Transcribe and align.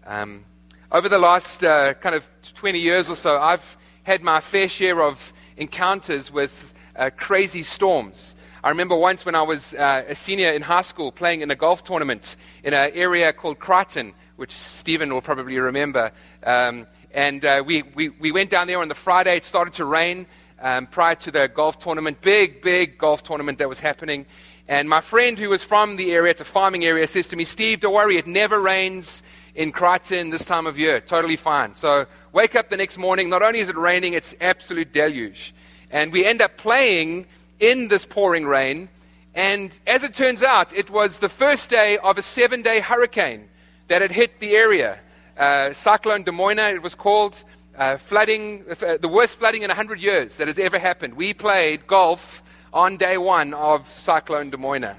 Um, 0.04 0.44
over 0.90 1.08
the 1.08 1.18
last 1.18 1.64
uh, 1.64 1.94
kind 1.94 2.14
of 2.14 2.28
20 2.52 2.78
years 2.78 3.08
or 3.08 3.16
so, 3.16 3.38
I've 3.38 3.78
had 4.02 4.22
my 4.22 4.40
fair 4.40 4.68
share 4.68 5.02
of 5.02 5.32
encounters 5.56 6.32
with 6.32 6.74
uh, 6.96 7.10
crazy 7.16 7.62
storms. 7.62 8.34
I 8.64 8.68
remember 8.68 8.96
once 8.96 9.24
when 9.24 9.34
I 9.34 9.42
was 9.42 9.74
uh, 9.74 10.04
a 10.08 10.14
senior 10.14 10.50
in 10.52 10.62
high 10.62 10.82
school 10.82 11.12
playing 11.12 11.40
in 11.40 11.50
a 11.50 11.54
golf 11.54 11.84
tournament 11.84 12.36
in 12.62 12.74
an 12.74 12.92
area 12.94 13.32
called 13.32 13.58
Crichton, 13.58 14.12
which 14.36 14.52
Stephen 14.52 15.12
will 15.12 15.22
probably 15.22 15.58
remember. 15.58 16.12
Um, 16.44 16.86
and 17.12 17.44
uh, 17.44 17.62
we, 17.64 17.82
we, 17.82 18.08
we 18.08 18.32
went 18.32 18.50
down 18.50 18.66
there 18.66 18.80
on 18.80 18.88
the 18.88 18.94
Friday. 18.94 19.36
It 19.36 19.44
started 19.44 19.74
to 19.74 19.84
rain 19.84 20.26
um, 20.60 20.86
prior 20.86 21.14
to 21.16 21.30
the 21.30 21.48
golf 21.48 21.78
tournament, 21.78 22.20
big, 22.20 22.62
big 22.62 22.98
golf 22.98 23.22
tournament 23.22 23.58
that 23.58 23.68
was 23.68 23.80
happening. 23.80 24.26
And 24.68 24.88
my 24.88 25.00
friend 25.00 25.38
who 25.38 25.48
was 25.48 25.62
from 25.62 25.96
the 25.96 26.12
area, 26.12 26.30
it's 26.30 26.40
a 26.40 26.44
farming 26.44 26.84
area, 26.84 27.06
says 27.06 27.28
to 27.28 27.36
me, 27.36 27.44
Steve, 27.44 27.80
don't 27.80 27.94
worry, 27.94 28.16
it 28.16 28.26
never 28.26 28.60
rains 28.60 29.22
in 29.54 29.72
Crichton 29.72 30.30
this 30.30 30.44
time 30.44 30.66
of 30.66 30.78
year. 30.78 31.00
Totally 31.00 31.36
fine. 31.36 31.74
So 31.74 32.06
wake 32.32 32.54
up 32.54 32.70
the 32.70 32.76
next 32.76 32.98
morning. 32.98 33.28
Not 33.28 33.42
only 33.42 33.60
is 33.60 33.68
it 33.68 33.76
raining, 33.76 34.14
it's 34.14 34.34
absolute 34.40 34.92
deluge. 34.92 35.54
And 35.90 36.12
we 36.12 36.24
end 36.24 36.40
up 36.40 36.56
playing 36.56 37.26
in 37.60 37.88
this 37.88 38.04
pouring 38.04 38.46
rain. 38.46 38.88
And 39.34 39.78
as 39.86 40.04
it 40.04 40.14
turns 40.14 40.42
out, 40.42 40.72
it 40.72 40.90
was 40.90 41.18
the 41.18 41.28
first 41.28 41.70
day 41.70 41.98
of 41.98 42.18
a 42.18 42.22
seven 42.22 42.62
day 42.62 42.80
hurricane 42.80 43.48
that 43.88 44.02
had 44.02 44.12
hit 44.12 44.40
the 44.40 44.56
area. 44.56 44.98
Uh, 45.36 45.72
Cyclone 45.72 46.24
Domoina, 46.24 46.74
it 46.74 46.82
was 46.82 46.94
called. 46.94 47.42
Uh, 47.74 47.96
flooding, 47.96 48.66
uh, 48.68 48.98
the 49.00 49.08
worst 49.08 49.38
flooding 49.38 49.62
in 49.62 49.68
100 49.68 49.98
years 49.98 50.36
that 50.36 50.46
has 50.46 50.58
ever 50.58 50.78
happened. 50.78 51.14
We 51.14 51.32
played 51.32 51.86
golf 51.86 52.42
on 52.70 52.98
day 52.98 53.16
one 53.16 53.54
of 53.54 53.90
Cyclone 53.90 54.50
Domoina. 54.50 54.96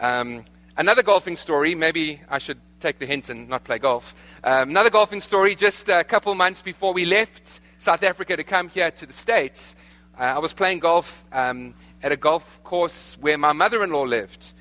Um, 0.00 0.44
another 0.76 1.04
golfing 1.04 1.36
story, 1.36 1.76
maybe 1.76 2.20
I 2.28 2.38
should 2.38 2.58
take 2.80 2.98
the 2.98 3.06
hint 3.06 3.28
and 3.28 3.48
not 3.48 3.64
play 3.64 3.78
golf. 3.78 4.14
Um, 4.44 4.70
another 4.70 4.90
golfing 4.90 5.20
story, 5.20 5.54
just 5.54 5.88
a 5.88 6.04
couple 6.04 6.34
months 6.34 6.62
before 6.62 6.92
we 6.92 7.04
left 7.04 7.60
South 7.78 8.02
Africa 8.02 8.36
to 8.36 8.44
come 8.44 8.68
here 8.68 8.90
to 8.90 9.06
the 9.06 9.12
States, 9.12 9.76
uh, 10.18 10.22
I 10.22 10.38
was 10.38 10.52
playing 10.52 10.80
golf 10.80 11.24
um, 11.32 11.74
at 12.02 12.12
a 12.12 12.16
golf 12.16 12.62
course 12.64 13.16
where 13.20 13.38
my 13.38 13.52
mother 13.52 13.82
in 13.84 13.90
law 13.90 14.02
lived. 14.02 14.52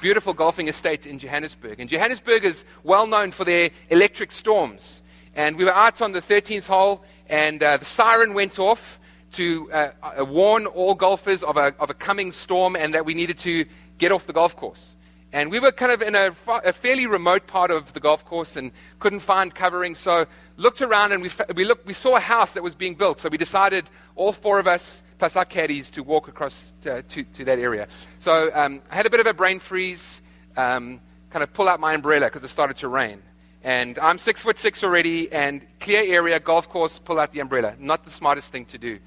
Beautiful 0.00 0.34
golfing 0.34 0.68
estate 0.68 1.06
in 1.06 1.18
Johannesburg. 1.18 1.78
And 1.78 1.88
Johannesburg 1.88 2.44
is 2.44 2.64
well 2.82 3.06
known 3.06 3.30
for 3.30 3.44
their 3.44 3.70
electric 3.90 4.32
storms. 4.32 5.02
And 5.34 5.56
we 5.56 5.64
were 5.64 5.74
out 5.74 6.02
on 6.02 6.12
the 6.12 6.20
13th 6.20 6.66
hole, 6.66 7.02
and 7.28 7.62
uh, 7.62 7.78
the 7.78 7.84
siren 7.84 8.34
went 8.34 8.58
off 8.58 9.00
to 9.32 9.72
uh, 9.72 9.92
warn 10.18 10.66
all 10.66 10.94
golfers 10.94 11.42
of 11.42 11.56
a, 11.56 11.74
of 11.78 11.88
a 11.88 11.94
coming 11.94 12.30
storm 12.30 12.76
and 12.76 12.94
that 12.94 13.06
we 13.06 13.14
needed 13.14 13.38
to 13.38 13.64
get 13.98 14.12
off 14.12 14.26
the 14.26 14.32
golf 14.32 14.56
course. 14.56 14.96
And 15.32 15.50
we 15.50 15.60
were 15.60 15.72
kind 15.72 15.90
of 15.90 16.02
in 16.02 16.14
a, 16.14 16.34
a, 16.46 16.72
fairly 16.74 17.06
remote 17.06 17.46
part 17.46 17.70
of 17.70 17.94
the 17.94 18.00
golf 18.00 18.22
course 18.22 18.54
and 18.56 18.70
couldn't 18.98 19.20
find 19.20 19.54
covering. 19.54 19.94
So 19.94 20.26
looked 20.58 20.82
around 20.82 21.12
and 21.12 21.22
we, 21.22 21.30
we, 21.54 21.64
looked, 21.64 21.86
we 21.86 21.94
saw 21.94 22.16
a 22.16 22.20
house 22.20 22.52
that 22.52 22.62
was 22.62 22.74
being 22.74 22.94
built. 22.94 23.18
So 23.18 23.30
we 23.30 23.38
decided, 23.38 23.88
all 24.14 24.32
four 24.32 24.58
of 24.58 24.66
us, 24.66 25.02
plus 25.18 25.34
our 25.34 25.46
caddies, 25.46 25.90
to 25.92 26.02
walk 26.02 26.28
across 26.28 26.74
to, 26.82 27.02
to, 27.02 27.24
to 27.24 27.44
that 27.46 27.58
area. 27.58 27.88
So 28.18 28.50
um, 28.52 28.82
I 28.90 28.94
had 28.94 29.06
a 29.06 29.10
bit 29.10 29.20
of 29.20 29.26
a 29.26 29.32
brain 29.32 29.58
freeze, 29.58 30.20
um, 30.54 31.00
kind 31.30 31.42
of 31.42 31.50
pull 31.54 31.66
out 31.66 31.80
my 31.80 31.94
umbrella 31.94 32.26
because 32.26 32.44
it 32.44 32.48
started 32.48 32.76
to 32.78 32.88
rain. 32.88 33.22
And 33.64 33.98
I'm 34.00 34.18
six 34.18 34.42
foot 34.42 34.58
six 34.58 34.84
already, 34.84 35.32
and 35.32 35.64
clear 35.80 36.02
area, 36.02 36.40
golf 36.40 36.68
course, 36.68 36.98
pull 36.98 37.18
out 37.18 37.30
the 37.30 37.40
umbrella. 37.40 37.74
Not 37.78 38.04
the 38.04 38.10
smartest 38.10 38.52
thing 38.52 38.66
to 38.66 38.76
do. 38.76 38.98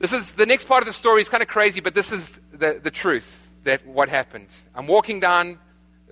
This 0.00 0.12
is 0.12 0.34
the 0.34 0.44
next 0.44 0.66
part 0.66 0.82
of 0.82 0.86
the 0.86 0.92
story 0.92 1.22
is 1.22 1.30
kind 1.30 1.42
of 1.42 1.48
crazy, 1.48 1.80
but 1.80 1.94
this 1.94 2.12
is 2.12 2.40
the, 2.52 2.78
the 2.82 2.90
truth 2.90 3.43
that 3.64 3.86
what 3.86 4.08
happened. 4.08 4.54
I'm 4.74 4.86
walking 4.86 5.20
down, 5.20 5.58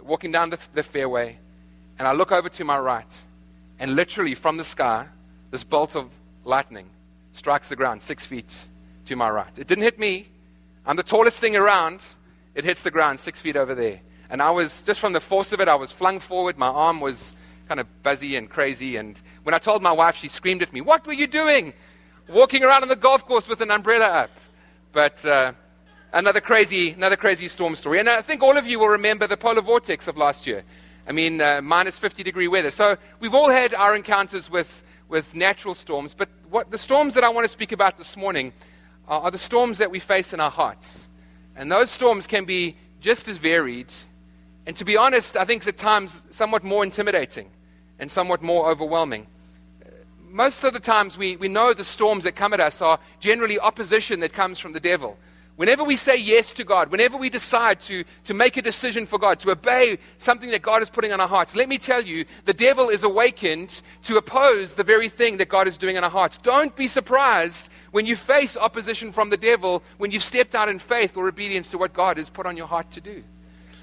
walking 0.02 0.32
down 0.32 0.50
the, 0.50 0.58
the 0.74 0.82
fairway, 0.82 1.38
and 1.98 2.08
I 2.08 2.12
look 2.12 2.32
over 2.32 2.48
to 2.48 2.64
my 2.64 2.78
right, 2.78 3.24
and 3.78 3.94
literally 3.94 4.34
from 4.34 4.56
the 4.56 4.64
sky, 4.64 5.06
this 5.50 5.64
bolt 5.64 5.94
of 5.94 6.10
lightning 6.44 6.88
strikes 7.32 7.68
the 7.68 7.76
ground 7.76 8.02
six 8.02 8.26
feet 8.26 8.66
to 9.06 9.16
my 9.16 9.30
right. 9.30 9.58
It 9.58 9.66
didn't 9.66 9.84
hit 9.84 9.98
me. 9.98 10.28
I'm 10.84 10.96
the 10.96 11.02
tallest 11.02 11.40
thing 11.40 11.56
around. 11.56 12.04
It 12.54 12.64
hits 12.64 12.82
the 12.82 12.90
ground 12.90 13.20
six 13.20 13.40
feet 13.40 13.56
over 13.56 13.74
there. 13.74 14.00
And 14.30 14.40
I 14.40 14.50
was, 14.50 14.82
just 14.82 15.00
from 15.00 15.12
the 15.12 15.20
force 15.20 15.52
of 15.52 15.60
it, 15.60 15.69
I 15.69 15.74
was 15.74 15.92
flung 15.92 16.19
forward. 16.19 16.56
My 16.56 16.69
arm 16.69 17.00
was 17.00 17.36
kind 17.69 17.80
of 17.80 18.02
buzzy 18.02 18.36
and 18.36 18.48
crazy. 18.48 18.96
And 18.96 19.20
when 19.42 19.54
I 19.54 19.58
told 19.58 19.82
my 19.82 19.92
wife, 19.92 20.16
she 20.16 20.28
screamed 20.28 20.62
at 20.62 20.72
me, 20.72 20.80
What 20.80 21.06
were 21.06 21.12
you 21.12 21.26
doing? 21.26 21.72
Walking 22.28 22.64
around 22.64 22.82
on 22.82 22.88
the 22.88 22.96
golf 22.96 23.26
course 23.26 23.48
with 23.48 23.60
an 23.60 23.70
umbrella 23.70 24.06
up. 24.06 24.30
But 24.92 25.24
uh, 25.24 25.52
another 26.12 26.41
crazy, 26.41 26.91
another 26.91 27.17
crazy 27.17 27.49
storm 27.49 27.75
story. 27.75 27.99
And 27.99 28.09
I 28.09 28.23
think 28.23 28.43
all 28.43 28.56
of 28.56 28.67
you 28.67 28.78
will 28.78 28.89
remember 28.89 29.27
the 29.27 29.37
polar 29.37 29.62
vortex 29.62 30.09
of 30.09 30.17
last 30.17 30.47
year. 30.47 30.62
I 31.06 31.12
mean, 31.12 31.41
uh, 31.41 31.61
minus 31.62 31.99
50 31.99 32.23
degree 32.23 32.49
weather. 32.49 32.71
So 32.71 32.97
we've 33.19 33.34
all 33.34 33.49
had 33.49 33.75
our 33.75 33.97
encounters 33.97 34.50
with, 34.50 34.84
with 35.09 35.34
natural 35.34 35.75
storms. 35.75 36.15
But 36.15 36.28
what, 36.49 36.71
the 36.71 36.78
storms 36.78 37.15
that 37.15 37.25
I 37.25 37.28
want 37.31 37.45
to 37.45 37.49
speak 37.49 37.73
about 37.73 37.97
this 37.97 38.17
morning 38.17 38.53
are, 39.09 39.23
are 39.23 39.31
the 39.31 39.39
storms 39.39 39.78
that 39.78 39.91
we 39.91 39.99
face 39.99 40.33
in 40.33 40.41
our 40.41 40.50
hearts. 40.50 41.09
And 41.56 41.73
those 41.73 41.91
storms 41.91 42.27
can 42.27 42.44
be 42.44 42.77
just 43.00 43.27
as 43.29 43.39
varied. 43.39 43.93
And 44.67 44.77
to 44.77 44.84
be 44.84 44.97
honest, 44.97 45.37
I 45.37 45.44
think 45.44 45.67
at 45.67 45.77
times 45.77 46.23
somewhat 46.31 46.62
more 46.62 46.84
intimidating 46.84 47.50
and 47.99 48.11
somewhat 48.11 48.43
more 48.43 48.71
overwhelming. 48.71 49.27
Most 50.29 50.65
of 50.65 50.73
the 50.73 50.81
times 50.81 51.19
we, 51.19 51.37
we 51.37 51.49
know 51.49 51.75
the 51.75 51.84
storms 51.84 52.25
that 52.25 52.37
come 52.37 52.55
at 52.55 52.61
us 52.61 52.81
are 52.81 52.99
generally 53.21 53.59
opposition 53.59 54.21
that 54.21 54.33
comes 54.33 54.59
from 54.59 54.73
the 54.73 54.81
devil. 54.81 55.19
Whenever 55.56 55.84
we 55.84 55.96
say 55.96 56.16
yes 56.16 56.54
to 56.54 56.64
God, 56.64 56.90
whenever 56.90 57.16
we 57.16 57.28
decide 57.28 57.78
to, 57.82 58.04
to 58.24 58.32
make 58.32 58.56
a 58.56 58.62
decision 58.62 59.04
for 59.04 59.18
God, 59.18 59.38
to 59.40 59.50
obey 59.50 59.98
something 60.16 60.50
that 60.50 60.62
God 60.62 60.80
is 60.80 60.88
putting 60.88 61.12
on 61.12 61.20
our 61.20 61.28
hearts, 61.28 61.54
let 61.54 61.68
me 61.68 61.76
tell 61.76 62.00
you, 62.00 62.24
the 62.46 62.54
devil 62.54 62.88
is 62.88 63.04
awakened 63.04 63.82
to 64.04 64.16
oppose 64.16 64.74
the 64.74 64.82
very 64.82 65.10
thing 65.10 65.36
that 65.36 65.50
God 65.50 65.68
is 65.68 65.76
doing 65.76 65.96
in 65.96 66.04
our 66.04 66.10
hearts. 66.10 66.38
Don't 66.38 66.74
be 66.74 66.88
surprised 66.88 67.68
when 67.90 68.06
you 68.06 68.16
face 68.16 68.56
opposition 68.56 69.12
from 69.12 69.28
the 69.28 69.36
devil 69.36 69.82
when 69.98 70.10
you've 70.10 70.22
stepped 70.22 70.54
out 70.54 70.70
in 70.70 70.78
faith 70.78 71.16
or 71.16 71.28
obedience 71.28 71.69
to 71.69 71.78
what 71.78 71.92
God 71.92 72.16
has 72.16 72.30
put 72.30 72.46
on 72.46 72.56
your 72.56 72.66
heart 72.66 72.90
to 72.92 73.02
do. 73.02 73.22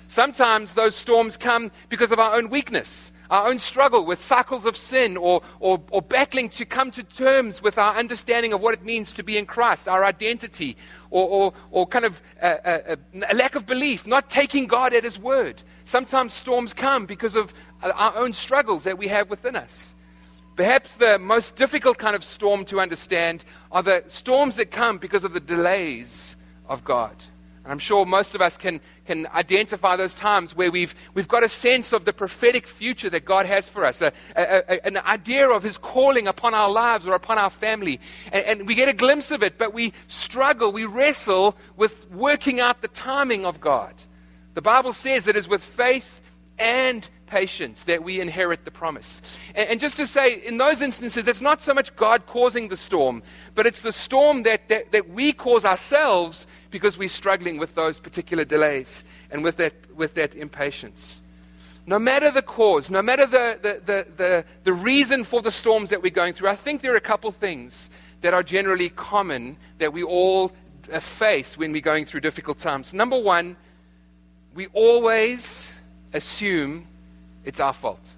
Sometimes 0.10 0.74
those 0.74 0.96
storms 0.96 1.38
come 1.38 1.72
because 1.88 2.12
of 2.12 2.20
our 2.20 2.36
own 2.36 2.50
weakness 2.50 3.14
our 3.30 3.48
own 3.48 3.60
struggle 3.60 4.06
with 4.06 4.20
cycles 4.20 4.66
of 4.66 4.76
sin 4.76 5.16
or, 5.16 5.42
or, 5.60 5.80
or, 5.92 6.02
battling 6.02 6.50
to 6.50 6.66
come 6.66 6.90
to 6.90 7.04
terms 7.04 7.62
with 7.62 7.78
our 7.78 7.96
understanding 7.96 8.54
of 8.54 8.62
what 8.62 8.74
it 8.74 8.84
means 8.84 9.14
to 9.14 9.22
be 9.22 9.38
in 9.38 9.46
Christ, 9.46 9.88
our 9.88 10.04
identity, 10.04 10.76
or, 11.12 11.28
or, 11.30 11.54
or 11.70 11.86
kind 11.86 12.06
of 12.06 12.22
a, 12.42 12.58
a, 12.94 12.98
a 13.32 13.36
lack 13.36 13.54
of 13.54 13.68
belief, 13.68 14.08
not 14.08 14.32
taking 14.32 14.66
God 14.66 14.94
at 14.94 15.04
His 15.04 15.20
word. 15.20 15.62
Sometimes 15.84 16.34
storms 16.34 16.74
come 16.74 17.06
because 17.06 17.36
of 17.36 17.54
uh, 17.84 17.92
our 17.94 18.18
own 18.18 18.34
struggles 18.34 18.84
that 18.86 18.98
we 18.98 19.08
have 19.10 19.30
within 19.30 19.56
us. 19.56 19.94
Perhaps 20.56 20.96
the 20.96 21.20
most 21.20 21.56
difficult 21.56 22.00
kind 22.00 22.16
of 22.16 22.24
storm 22.24 22.66
to 22.66 22.80
understand 22.80 23.46
are 23.72 23.84
the 23.84 24.04
storms 24.08 24.56
that 24.56 24.72
come 24.72 24.98
because 24.98 25.24
of 25.24 25.34
the 25.34 25.40
delays 25.40 26.36
of 26.68 26.84
God. 26.84 27.16
I'm 27.72 27.80
sure 27.80 28.06
most 28.06 28.36
of 28.36 28.42
us 28.42 28.58
can, 28.58 28.82
can 29.06 29.28
identify 29.28 29.96
those 29.96 30.14
times 30.14 30.56
where 30.56 30.72
we've, 30.72 30.96
we've 31.14 31.28
got 31.28 31.44
a 31.44 31.50
sense 31.50 31.94
of 31.94 32.06
the 32.06 32.14
prophetic 32.14 32.68
future 32.68 33.10
that 33.10 33.26
God 33.26 33.46
has 33.46 33.70
for 33.70 33.86
us, 33.86 34.02
a, 34.02 34.12
a, 34.36 34.64
a, 34.68 34.86
an 34.86 34.98
idea 34.98 35.50
of 35.50 35.64
His 35.64 35.78
calling 35.78 36.28
upon 36.28 36.54
our 36.54 36.70
lives 36.70 37.08
or 37.08 37.14
upon 37.14 37.38
our 37.38 37.50
family. 37.50 38.00
And, 38.32 38.46
and 38.46 38.68
we 38.68 38.76
get 38.76 38.90
a 38.90 38.94
glimpse 38.94 39.32
of 39.32 39.44
it, 39.44 39.58
but 39.58 39.74
we 39.74 39.94
struggle, 40.08 40.72
we 40.72 40.86
wrestle 40.86 41.58
with 41.76 42.10
working 42.12 42.60
out 42.60 42.82
the 42.82 42.88
timing 42.88 43.46
of 43.46 43.60
God. 43.60 43.94
The 44.54 44.62
Bible 44.62 44.94
says 44.94 45.28
it 45.28 45.36
is 45.36 45.48
with 45.48 45.64
faith 45.64 46.22
and 46.58 47.08
patience 47.28 47.86
that 47.86 48.04
we 48.04 48.20
inherit 48.20 48.66
the 48.66 48.72
promise. 48.72 49.22
And, 49.56 49.70
and, 49.70 49.80
just 49.80 49.98
to 49.98 50.08
say, 50.08 50.34
in 50.34 50.58
those 50.58 50.82
instances, 50.82 51.28
it's 51.28 51.42
not 51.42 51.62
so 51.62 51.74
much 51.74 51.96
God 51.96 52.26
causing 52.26 52.68
the 52.68 52.78
storm, 52.78 53.24
but 53.56 53.66
it's 53.66 53.82
the 53.82 53.94
storm 53.94 54.44
that, 54.44 54.68
that, 54.70 54.92
that 54.92 55.10
we 55.10 55.32
cause 55.32 55.64
ourselves 55.64 56.48
because 56.72 56.98
we're 56.98 57.10
struggling 57.10 57.58
with 57.58 57.76
those 57.76 58.00
particular 58.00 58.46
delays 58.46 59.04
and 59.32 59.44
with 59.44 59.58
that, 59.58 59.74
with 59.96 60.14
that 60.16 60.36
impatience. 60.36 61.22
No 61.86 61.98
matter 61.98 62.30
the 62.30 62.42
cause, 62.42 62.92
no 62.92 63.02
matter 63.02 63.26
the, 63.26 63.58
the, 63.62 63.82
the, 63.86 64.08
the, 64.18 64.46
the 64.64 64.74
reason 64.74 65.24
for 65.24 65.42
the 65.42 65.52
storms 65.52 65.90
that 65.90 66.02
we're 66.02 66.12
going 66.12 66.34
through, 66.34 66.50
I 66.50 66.56
think 66.56 66.82
there 66.82 66.94
are 66.94 66.98
a 66.98 67.02
couple 67.02 67.32
things 67.32 67.90
that 68.22 68.34
are 68.34 68.44
generally 68.44 68.90
common 68.90 69.58
that 69.80 69.92
we 69.92 70.04
all 70.04 70.52
uh, 70.92 71.00
face 71.00 71.58
when 71.58 71.72
we're 71.72 71.82
going 71.82 72.06
through 72.06 72.20
difficult 72.20 72.60
times. 72.60 72.94
Number 72.94 73.18
one, 73.18 73.56
we 74.54 74.68
always 74.74 75.76
assume 76.14 76.86
it's 77.46 77.60
our 77.60 77.74
fault. 77.74 78.16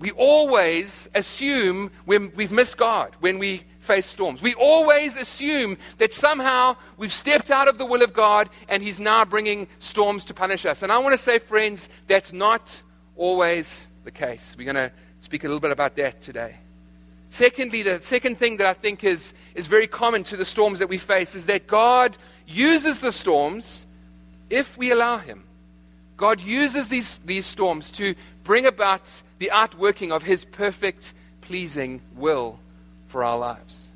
we 0.00 0.10
always 0.12 1.08
assume 1.14 1.90
when 2.06 2.32
we've 2.34 2.50
missed 2.50 2.78
God, 2.78 3.14
when 3.20 3.38
we 3.38 3.62
face 3.90 4.06
storms. 4.06 4.40
We 4.40 4.54
always 4.54 5.16
assume 5.16 5.76
that 5.98 6.12
somehow 6.12 6.76
we've 6.96 7.12
stepped 7.12 7.50
out 7.50 7.66
of 7.66 7.76
the 7.76 7.84
will 7.84 8.02
of 8.02 8.12
God 8.12 8.48
and 8.68 8.84
He's 8.84 9.00
now 9.00 9.24
bringing 9.24 9.66
storms 9.80 10.24
to 10.26 10.34
punish 10.34 10.64
us. 10.64 10.84
And 10.84 10.92
I 10.92 10.98
want 10.98 11.12
to 11.12 11.18
say, 11.18 11.40
friends, 11.40 11.88
that's 12.06 12.32
not 12.32 12.82
always 13.16 13.88
the 14.04 14.12
case. 14.12 14.54
We're 14.56 14.72
going 14.72 14.76
to 14.88 14.92
speak 15.18 15.42
a 15.42 15.48
little 15.48 15.58
bit 15.58 15.72
about 15.72 15.96
that 15.96 16.20
today. 16.20 16.58
Secondly, 17.30 17.82
the 17.82 18.00
second 18.00 18.38
thing 18.38 18.58
that 18.58 18.66
I 18.68 18.74
think 18.74 19.02
is, 19.02 19.34
is 19.56 19.66
very 19.66 19.88
common 19.88 20.22
to 20.24 20.36
the 20.36 20.44
storms 20.44 20.78
that 20.78 20.88
we 20.88 20.98
face 20.98 21.34
is 21.34 21.46
that 21.46 21.66
God 21.66 22.16
uses 22.46 23.00
the 23.00 23.10
storms 23.10 23.88
if 24.50 24.78
we 24.78 24.92
allow 24.92 25.18
Him. 25.18 25.42
God 26.16 26.40
uses 26.40 26.88
these, 26.88 27.18
these 27.24 27.44
storms 27.44 27.90
to 27.92 28.14
bring 28.44 28.66
about 28.66 29.20
the 29.40 29.50
outworking 29.50 30.12
of 30.12 30.22
His 30.22 30.44
perfect, 30.44 31.12
pleasing 31.40 32.02
will 32.14 32.60
for 33.10 33.24
our 33.24 33.36
lives. 33.36 33.90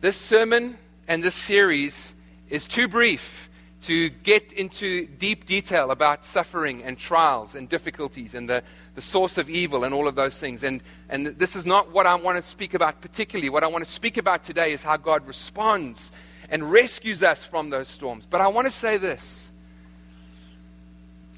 This 0.00 0.16
sermon 0.16 0.78
and 1.08 1.22
this 1.22 1.34
series 1.34 2.14
is 2.48 2.66
too 2.66 2.86
brief 2.86 3.50
to 3.80 4.08
get 4.10 4.52
into 4.52 5.06
deep 5.06 5.44
detail 5.44 5.90
about 5.90 6.24
suffering 6.24 6.82
and 6.82 6.98
trials 6.98 7.54
and 7.54 7.68
difficulties 7.68 8.34
and 8.34 8.48
the, 8.48 8.62
the 8.94 9.00
source 9.00 9.38
of 9.38 9.48
evil 9.50 9.84
and 9.84 9.94
all 9.94 10.08
of 10.08 10.14
those 10.14 10.38
things. 10.38 10.62
And, 10.62 10.82
and 11.08 11.26
this 11.26 11.54
is 11.54 11.66
not 11.66 11.92
what 11.92 12.06
I 12.06 12.14
want 12.14 12.36
to 12.36 12.42
speak 12.42 12.74
about 12.74 13.00
particularly. 13.00 13.50
What 13.50 13.64
I 13.64 13.68
want 13.68 13.84
to 13.84 13.90
speak 13.90 14.16
about 14.16 14.42
today 14.42 14.72
is 14.72 14.82
how 14.82 14.96
God 14.96 15.26
responds 15.26 16.12
and 16.50 16.70
rescues 16.72 17.22
us 17.22 17.44
from 17.44 17.70
those 17.70 17.88
storms. 17.88 18.26
But 18.26 18.40
I 18.40 18.48
want 18.48 18.66
to 18.66 18.72
say 18.72 18.96
this 18.96 19.52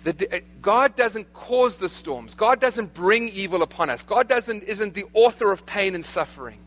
uh, 0.06 0.38
God 0.62 0.96
doesn't 0.96 1.32
cause 1.32 1.76
the 1.76 1.88
storms. 1.88 2.34
God 2.34 2.60
doesn't 2.60 2.94
bring 2.94 3.28
evil 3.28 3.62
upon 3.62 3.90
us. 3.90 4.02
God 4.02 4.28
doesn't, 4.28 4.62
isn't 4.64 4.94
the 4.94 5.04
author 5.12 5.52
of 5.52 5.66
pain 5.66 5.94
and 5.94 6.04
suffering. 6.04 6.58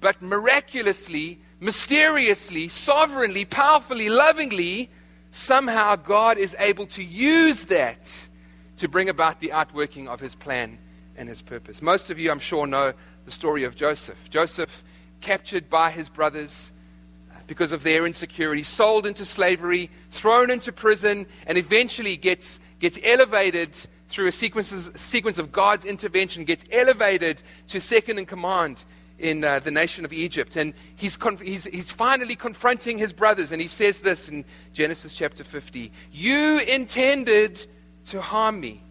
But 0.00 0.20
miraculously, 0.20 1.40
mysteriously, 1.58 2.68
sovereignly, 2.68 3.44
powerfully, 3.44 4.10
lovingly, 4.10 4.90
somehow 5.30 5.96
God 5.96 6.38
is 6.38 6.54
able 6.58 6.86
to 6.88 7.02
use 7.02 7.66
that 7.66 8.28
to 8.76 8.88
bring 8.88 9.08
about 9.08 9.40
the 9.40 9.52
outworking 9.52 10.08
of 10.08 10.20
his 10.20 10.34
plan 10.34 10.78
and 11.16 11.28
his 11.28 11.40
purpose. 11.40 11.80
Most 11.80 12.10
of 12.10 12.18
you, 12.18 12.30
I'm 12.30 12.38
sure, 12.38 12.66
know 12.66 12.92
the 13.24 13.30
story 13.30 13.64
of 13.64 13.74
Joseph. 13.74 14.28
Joseph, 14.28 14.84
captured 15.20 15.70
by 15.70 15.90
his 15.90 16.08
brothers, 16.08 16.72
because 17.46 17.72
of 17.72 17.82
their 17.82 18.06
insecurity, 18.06 18.62
sold 18.62 19.06
into 19.06 19.24
slavery, 19.24 19.90
thrown 20.10 20.50
into 20.50 20.72
prison, 20.72 21.26
and 21.46 21.56
eventually 21.56 22.16
gets, 22.16 22.60
gets 22.78 22.98
elevated 23.02 23.76
through 24.08 24.28
a 24.28 24.32
sequence, 24.32 24.90
sequence 24.94 25.38
of 25.38 25.52
God's 25.52 25.84
intervention, 25.84 26.44
gets 26.44 26.64
elevated 26.70 27.42
to 27.68 27.80
second 27.80 28.18
in 28.18 28.26
command 28.26 28.84
in 29.18 29.42
uh, 29.42 29.58
the 29.60 29.70
nation 29.70 30.04
of 30.04 30.12
Egypt. 30.12 30.56
And 30.56 30.74
he's, 30.94 31.16
conf- 31.16 31.40
he's, 31.40 31.64
he's 31.64 31.90
finally 31.90 32.36
confronting 32.36 32.98
his 32.98 33.12
brothers, 33.12 33.52
and 33.52 33.60
he 33.60 33.68
says 33.68 34.00
this 34.00 34.28
in 34.28 34.44
Genesis 34.72 35.14
chapter 35.14 35.44
50 35.44 35.90
You 36.12 36.58
intended 36.58 37.66
to 38.06 38.20
harm 38.20 38.60
me, 38.60 38.82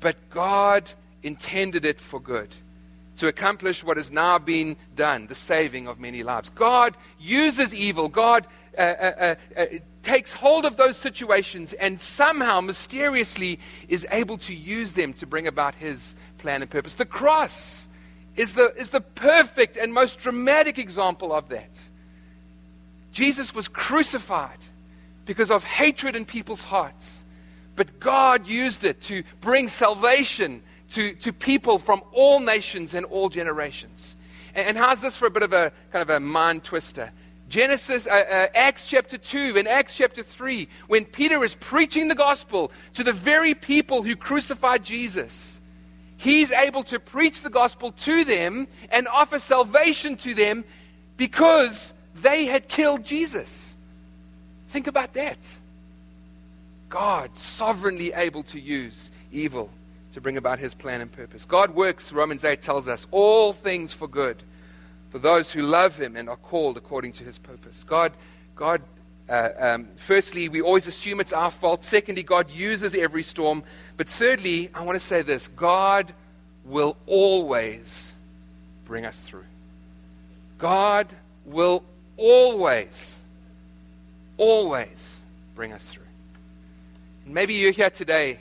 but 0.00 0.16
God 0.30 0.90
intended 1.22 1.84
it 1.84 2.00
for 2.00 2.20
good 2.20 2.54
to 3.16 3.28
accomplish 3.28 3.84
what 3.84 3.96
has 3.96 4.10
now 4.10 4.38
been 4.38 4.76
done 4.96 5.26
the 5.26 5.34
saving 5.34 5.86
of 5.86 6.00
many 6.00 6.22
lives. 6.22 6.50
God 6.50 6.96
uses 7.20 7.74
evil. 7.74 8.08
God 8.08 8.46
uh, 8.76 8.80
uh, 8.80 8.84
uh, 9.20 9.34
uh, 9.56 9.64
takes 10.02 10.32
hold 10.32 10.64
of 10.64 10.76
those 10.76 10.96
situations 10.96 11.72
and 11.74 11.98
somehow 11.98 12.60
mysteriously 12.60 13.58
is 13.88 14.06
able 14.10 14.36
to 14.38 14.54
use 14.54 14.94
them 14.94 15.12
to 15.14 15.26
bring 15.26 15.46
about 15.46 15.74
his 15.74 16.14
plan 16.38 16.62
and 16.62 16.70
purpose. 16.70 16.94
The 16.94 17.06
cross 17.06 17.88
is 18.36 18.54
the, 18.54 18.74
is 18.76 18.90
the 18.90 19.00
perfect 19.00 19.76
and 19.76 19.92
most 19.92 20.18
dramatic 20.18 20.78
example 20.78 21.32
of 21.32 21.48
that. 21.50 21.80
Jesus 23.12 23.54
was 23.54 23.68
crucified 23.68 24.58
because 25.26 25.50
of 25.50 25.64
hatred 25.64 26.16
in 26.16 26.24
people's 26.24 26.64
hearts. 26.64 27.24
But 27.76 28.00
God 28.00 28.46
used 28.46 28.84
it 28.84 29.00
to 29.02 29.22
bring 29.40 29.68
salvation 29.68 30.62
to, 30.90 31.14
to 31.14 31.32
people 31.32 31.78
from 31.78 32.02
all 32.12 32.40
nations 32.40 32.94
and 32.94 33.06
all 33.06 33.28
generations. 33.28 34.16
And, 34.54 34.68
and 34.68 34.78
how's 34.78 35.00
this 35.00 35.16
for 35.16 35.26
a 35.26 35.30
bit 35.30 35.42
of 35.42 35.52
a 35.52 35.72
kind 35.90 36.02
of 36.02 36.10
a 36.10 36.20
mind 36.20 36.64
twister? 36.64 37.12
Genesis, 37.52 38.06
uh, 38.06 38.10
uh, 38.10 38.46
Acts 38.54 38.86
chapter 38.86 39.18
2 39.18 39.58
and 39.58 39.68
Acts 39.68 39.94
chapter 39.94 40.22
3, 40.22 40.66
when 40.86 41.04
Peter 41.04 41.44
is 41.44 41.54
preaching 41.56 42.08
the 42.08 42.14
gospel 42.14 42.72
to 42.94 43.04
the 43.04 43.12
very 43.12 43.54
people 43.54 44.02
who 44.02 44.16
crucified 44.16 44.82
Jesus, 44.82 45.60
he's 46.16 46.50
able 46.50 46.82
to 46.84 46.98
preach 46.98 47.42
the 47.42 47.50
gospel 47.50 47.92
to 47.92 48.24
them 48.24 48.66
and 48.90 49.06
offer 49.06 49.38
salvation 49.38 50.16
to 50.16 50.32
them 50.32 50.64
because 51.18 51.92
they 52.22 52.46
had 52.46 52.68
killed 52.68 53.04
Jesus. 53.04 53.76
Think 54.68 54.86
about 54.86 55.12
that. 55.12 55.60
God 56.88 57.36
sovereignly 57.36 58.14
able 58.14 58.44
to 58.44 58.58
use 58.58 59.12
evil 59.30 59.68
to 60.14 60.22
bring 60.22 60.38
about 60.38 60.58
his 60.58 60.72
plan 60.72 61.02
and 61.02 61.12
purpose. 61.12 61.44
God 61.44 61.74
works, 61.74 62.14
Romans 62.14 62.44
8 62.44 62.62
tells 62.62 62.88
us, 62.88 63.06
all 63.10 63.52
things 63.52 63.92
for 63.92 64.08
good 64.08 64.42
for 65.12 65.18
those 65.18 65.52
who 65.52 65.60
love 65.60 65.98
him 65.98 66.16
and 66.16 66.26
are 66.26 66.36
called 66.36 66.78
according 66.78 67.12
to 67.12 67.22
his 67.22 67.36
purpose. 67.36 67.84
God, 67.84 68.12
God 68.56 68.80
uh, 69.28 69.50
um, 69.58 69.88
firstly, 69.96 70.48
we 70.48 70.62
always 70.62 70.86
assume 70.86 71.20
it's 71.20 71.34
our 71.34 71.50
fault. 71.50 71.84
Secondly, 71.84 72.22
God 72.22 72.50
uses 72.50 72.94
every 72.94 73.22
storm. 73.22 73.62
But 73.98 74.08
thirdly, 74.08 74.70
I 74.74 74.82
want 74.82 74.96
to 74.96 75.04
say 75.04 75.20
this 75.20 75.48
God 75.48 76.14
will 76.64 76.96
always 77.06 78.14
bring 78.86 79.04
us 79.04 79.20
through. 79.20 79.44
God 80.58 81.08
will 81.44 81.84
always, 82.16 83.20
always 84.38 85.22
bring 85.54 85.74
us 85.74 85.84
through. 85.84 86.02
And 87.26 87.34
maybe 87.34 87.52
you're 87.52 87.72
here 87.72 87.90
today 87.90 88.40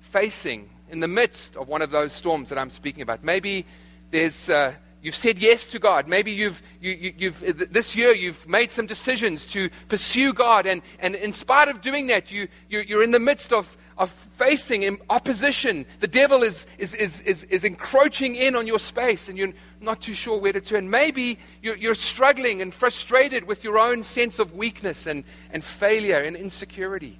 facing 0.00 0.68
in 0.90 0.98
the 0.98 1.08
midst 1.08 1.56
of 1.56 1.68
one 1.68 1.80
of 1.80 1.92
those 1.92 2.12
storms 2.12 2.48
that 2.48 2.58
I'm 2.58 2.70
speaking 2.70 3.02
about. 3.02 3.22
Maybe 3.22 3.66
there's, 4.10 4.50
uh, 4.50 4.74
you've 5.02 5.16
said 5.16 5.38
yes 5.38 5.66
to 5.66 5.78
God. 5.78 6.08
Maybe 6.08 6.32
you've, 6.32 6.62
you, 6.80 7.12
have 7.20 7.42
you, 7.42 7.50
uh, 7.50 7.66
this 7.70 7.94
year 7.94 8.12
you've 8.12 8.48
made 8.48 8.70
some 8.72 8.86
decisions 8.86 9.44
to 9.46 9.68
pursue 9.88 10.32
God. 10.32 10.64
And, 10.64 10.80
and 11.00 11.14
in 11.16 11.32
spite 11.32 11.68
of 11.68 11.80
doing 11.80 12.06
that, 12.06 12.30
you, 12.30 12.48
you're, 12.70 12.82
you're 12.82 13.02
in 13.02 13.10
the 13.10 13.20
midst 13.20 13.52
of, 13.52 13.76
of 13.98 14.10
facing 14.10 14.98
opposition. 15.10 15.84
The 16.00 16.06
devil 16.06 16.42
is, 16.42 16.66
is, 16.78 16.94
is, 16.94 17.20
is, 17.22 17.44
is 17.44 17.64
encroaching 17.64 18.36
in 18.36 18.54
on 18.54 18.66
your 18.66 18.78
space 18.78 19.28
and 19.28 19.36
you're 19.36 19.52
not 19.80 20.00
too 20.00 20.14
sure 20.14 20.38
where 20.38 20.52
to 20.52 20.60
turn. 20.60 20.88
Maybe 20.88 21.38
you're, 21.62 21.76
you're 21.76 21.94
struggling 21.94 22.62
and 22.62 22.72
frustrated 22.72 23.44
with 23.44 23.64
your 23.64 23.78
own 23.78 24.04
sense 24.04 24.38
of 24.38 24.54
weakness 24.54 25.06
and, 25.06 25.24
and 25.50 25.64
failure 25.64 26.18
and 26.18 26.36
insecurity. 26.36 27.18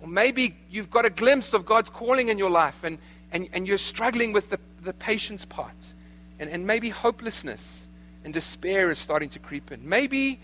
Or 0.00 0.08
maybe 0.08 0.56
you've 0.70 0.90
got 0.90 1.04
a 1.04 1.10
glimpse 1.10 1.52
of 1.52 1.66
God's 1.66 1.90
calling 1.90 2.28
in 2.28 2.38
your 2.38 2.50
life 2.50 2.82
and, 2.84 2.98
and, 3.30 3.48
and 3.52 3.68
you're 3.68 3.78
struggling 3.78 4.32
with 4.32 4.48
the, 4.48 4.58
the 4.82 4.94
patience 4.94 5.44
part. 5.44 5.94
And, 6.42 6.50
and 6.50 6.66
maybe 6.66 6.88
hopelessness 6.88 7.86
and 8.24 8.34
despair 8.34 8.90
is 8.90 8.98
starting 8.98 9.28
to 9.28 9.38
creep 9.38 9.70
in. 9.70 9.88
Maybe 9.88 10.40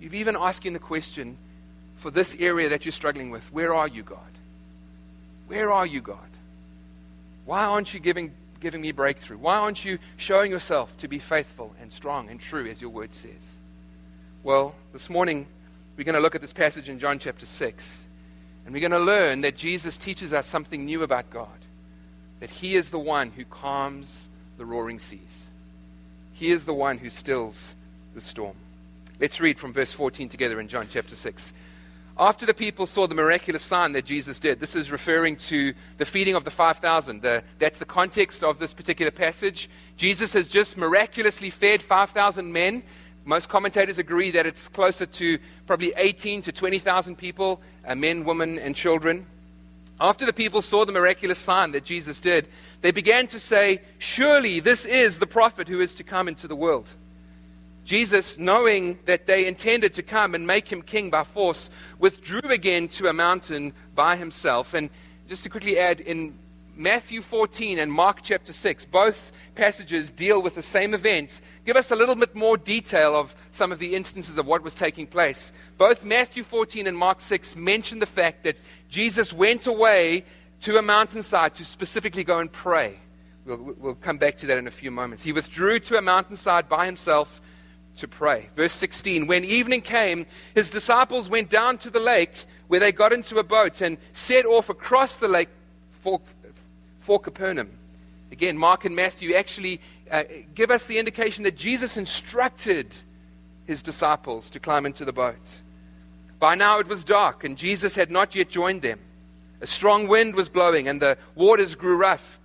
you've 0.00 0.14
even 0.14 0.34
asking 0.34 0.72
the 0.72 0.78
question 0.78 1.36
for 1.94 2.10
this 2.10 2.34
area 2.40 2.70
that 2.70 2.86
you're 2.86 2.92
struggling 2.92 3.28
with 3.28 3.52
where 3.52 3.74
are 3.74 3.86
you, 3.86 4.02
God? 4.02 4.18
Where 5.48 5.70
are 5.70 5.84
you, 5.84 6.00
God? 6.00 6.16
Why 7.44 7.66
aren't 7.66 7.92
you 7.92 8.00
giving, 8.00 8.32
giving 8.60 8.80
me 8.80 8.92
breakthrough? 8.92 9.36
Why 9.36 9.56
aren't 9.56 9.84
you 9.84 9.98
showing 10.16 10.50
yourself 10.50 10.96
to 10.96 11.06
be 11.06 11.18
faithful 11.18 11.74
and 11.82 11.92
strong 11.92 12.30
and 12.30 12.40
true 12.40 12.66
as 12.70 12.80
your 12.80 12.90
word 12.90 13.12
says? 13.12 13.60
Well, 14.42 14.74
this 14.94 15.10
morning 15.10 15.46
we're 15.98 16.04
going 16.04 16.14
to 16.14 16.20
look 16.22 16.34
at 16.34 16.40
this 16.40 16.54
passage 16.54 16.88
in 16.88 16.98
John 16.98 17.18
chapter 17.18 17.44
6. 17.44 18.06
And 18.64 18.72
we're 18.72 18.80
going 18.80 18.92
to 18.92 18.98
learn 18.98 19.42
that 19.42 19.58
Jesus 19.58 19.98
teaches 19.98 20.32
us 20.32 20.46
something 20.46 20.86
new 20.86 21.02
about 21.02 21.28
God 21.28 21.48
that 22.40 22.48
He 22.48 22.74
is 22.74 22.88
the 22.88 22.98
one 22.98 23.30
who 23.30 23.44
calms 23.44 24.30
the 24.56 24.64
roaring 24.64 24.98
seas, 24.98 25.48
He 26.32 26.50
is 26.50 26.64
the 26.64 26.74
one 26.74 26.98
who 26.98 27.10
stills 27.10 27.74
the 28.14 28.20
storm. 28.20 28.56
Let's 29.20 29.40
read 29.40 29.58
from 29.58 29.72
verse 29.72 29.92
14 29.92 30.28
together 30.28 30.60
in 30.60 30.68
John 30.68 30.88
chapter 30.90 31.14
6. 31.14 31.52
After 32.18 32.44
the 32.44 32.54
people 32.54 32.86
saw 32.86 33.06
the 33.06 33.14
miraculous 33.14 33.62
sign 33.62 33.92
that 33.92 34.04
Jesus 34.04 34.38
did, 34.38 34.60
this 34.60 34.74
is 34.74 34.90
referring 34.90 35.36
to 35.36 35.72
the 35.96 36.04
feeding 36.04 36.34
of 36.34 36.44
the 36.44 36.50
5,000. 36.50 37.22
The, 37.22 37.42
that's 37.58 37.78
the 37.78 37.86
context 37.86 38.44
of 38.44 38.58
this 38.58 38.74
particular 38.74 39.10
passage. 39.10 39.70
Jesus 39.96 40.32
has 40.34 40.46
just 40.46 40.76
miraculously 40.76 41.48
fed 41.48 41.82
5,000 41.82 42.52
men 42.52 42.82
most 43.24 43.48
commentators 43.48 43.98
agree 43.98 44.32
that 44.32 44.46
it's 44.46 44.68
closer 44.68 45.06
to 45.06 45.38
probably 45.66 45.92
18 45.96 46.42
to 46.42 46.52
20,000 46.52 47.16
people, 47.16 47.60
uh, 47.86 47.94
men, 47.94 48.24
women, 48.24 48.58
and 48.58 48.74
children. 48.74 49.26
After 50.02 50.26
the 50.26 50.32
people 50.32 50.62
saw 50.62 50.84
the 50.84 50.90
miraculous 50.90 51.38
sign 51.38 51.70
that 51.72 51.84
Jesus 51.84 52.18
did, 52.18 52.48
they 52.80 52.90
began 52.90 53.28
to 53.28 53.38
say, 53.38 53.82
Surely 53.98 54.58
this 54.58 54.84
is 54.84 55.20
the 55.20 55.28
prophet 55.28 55.68
who 55.68 55.80
is 55.80 55.94
to 55.94 56.02
come 56.02 56.26
into 56.26 56.48
the 56.48 56.56
world. 56.56 56.90
Jesus, 57.84 58.36
knowing 58.36 58.98
that 59.04 59.26
they 59.26 59.46
intended 59.46 59.94
to 59.94 60.02
come 60.02 60.34
and 60.34 60.44
make 60.44 60.72
him 60.72 60.82
king 60.82 61.08
by 61.08 61.22
force, 61.22 61.70
withdrew 62.00 62.50
again 62.50 62.88
to 62.88 63.06
a 63.06 63.12
mountain 63.12 63.74
by 63.94 64.16
himself. 64.16 64.74
And 64.74 64.90
just 65.28 65.44
to 65.44 65.48
quickly 65.48 65.78
add, 65.78 66.00
in 66.00 66.36
Matthew 66.82 67.22
14 67.22 67.78
and 67.78 67.92
Mark 67.92 68.22
chapter 68.22 68.52
6, 68.52 68.86
both 68.86 69.30
passages 69.54 70.10
deal 70.10 70.42
with 70.42 70.56
the 70.56 70.64
same 70.64 70.94
event, 70.94 71.40
give 71.64 71.76
us 71.76 71.92
a 71.92 71.96
little 71.96 72.16
bit 72.16 72.34
more 72.34 72.56
detail 72.56 73.14
of 73.14 73.36
some 73.52 73.70
of 73.70 73.78
the 73.78 73.94
instances 73.94 74.36
of 74.36 74.46
what 74.46 74.64
was 74.64 74.74
taking 74.74 75.06
place. 75.06 75.52
Both 75.78 76.04
Matthew 76.04 76.42
14 76.42 76.88
and 76.88 76.98
Mark 76.98 77.20
6 77.20 77.54
mention 77.54 78.00
the 78.00 78.06
fact 78.06 78.42
that 78.42 78.56
Jesus 78.88 79.32
went 79.32 79.68
away 79.68 80.24
to 80.62 80.76
a 80.76 80.82
mountainside 80.82 81.54
to 81.54 81.64
specifically 81.64 82.24
go 82.24 82.40
and 82.40 82.50
pray. 82.50 82.98
We'll, 83.44 83.74
we'll 83.78 83.94
come 83.94 84.18
back 84.18 84.36
to 84.38 84.46
that 84.46 84.58
in 84.58 84.66
a 84.66 84.72
few 84.72 84.90
moments. 84.90 85.22
He 85.22 85.32
withdrew 85.32 85.78
to 85.80 85.98
a 85.98 86.02
mountainside 86.02 86.68
by 86.68 86.86
himself 86.86 87.40
to 87.98 88.08
pray. 88.08 88.48
Verse 88.56 88.72
16 88.72 89.28
When 89.28 89.44
evening 89.44 89.82
came, 89.82 90.26
his 90.52 90.68
disciples 90.68 91.30
went 91.30 91.48
down 91.48 91.78
to 91.78 91.90
the 91.90 92.00
lake 92.00 92.34
where 92.66 92.80
they 92.80 92.90
got 92.90 93.12
into 93.12 93.38
a 93.38 93.44
boat 93.44 93.80
and 93.82 93.98
set 94.12 94.46
off 94.46 94.68
across 94.68 95.14
the 95.14 95.28
lake 95.28 95.48
for, 96.02 96.20
for 97.02 97.18
Capernaum. 97.18 97.70
Again, 98.30 98.56
Mark 98.56 98.84
and 98.84 98.94
Matthew 98.94 99.34
actually 99.34 99.80
uh, 100.10 100.22
give 100.54 100.70
us 100.70 100.86
the 100.86 100.98
indication 100.98 101.42
that 101.44 101.56
Jesus 101.56 101.96
instructed 101.96 102.94
his 103.66 103.82
disciples 103.82 104.50
to 104.50 104.60
climb 104.60 104.86
into 104.86 105.04
the 105.04 105.12
boat. 105.12 105.60
By 106.38 106.54
now 106.54 106.78
it 106.78 106.86
was 106.86 107.04
dark, 107.04 107.44
and 107.44 107.58
Jesus 107.58 107.94
had 107.94 108.10
not 108.10 108.34
yet 108.34 108.48
joined 108.48 108.82
them. 108.82 109.00
A 109.60 109.66
strong 109.66 110.08
wind 110.08 110.34
was 110.34 110.48
blowing, 110.48 110.88
and 110.88 111.02
the 111.02 111.18
waters 111.34 111.74
grew 111.74 111.96
rough. 111.96 112.38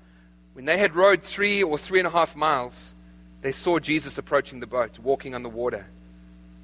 When 0.54 0.66
they 0.66 0.78
had 0.78 0.96
rowed 0.96 1.22
three 1.22 1.64
or 1.64 1.78
three 1.78 2.00
and 2.00 2.08
a 2.08 2.12
half 2.12 2.36
miles, 2.36 2.96
they 3.42 3.52
saw 3.52 3.80
Jesus 3.80 4.18
approaching 4.18 4.60
the 4.60 4.68
boat, 4.68 4.98
walking 5.00 5.36
on 5.36 5.44
the 5.44 5.50
water, 5.50 5.86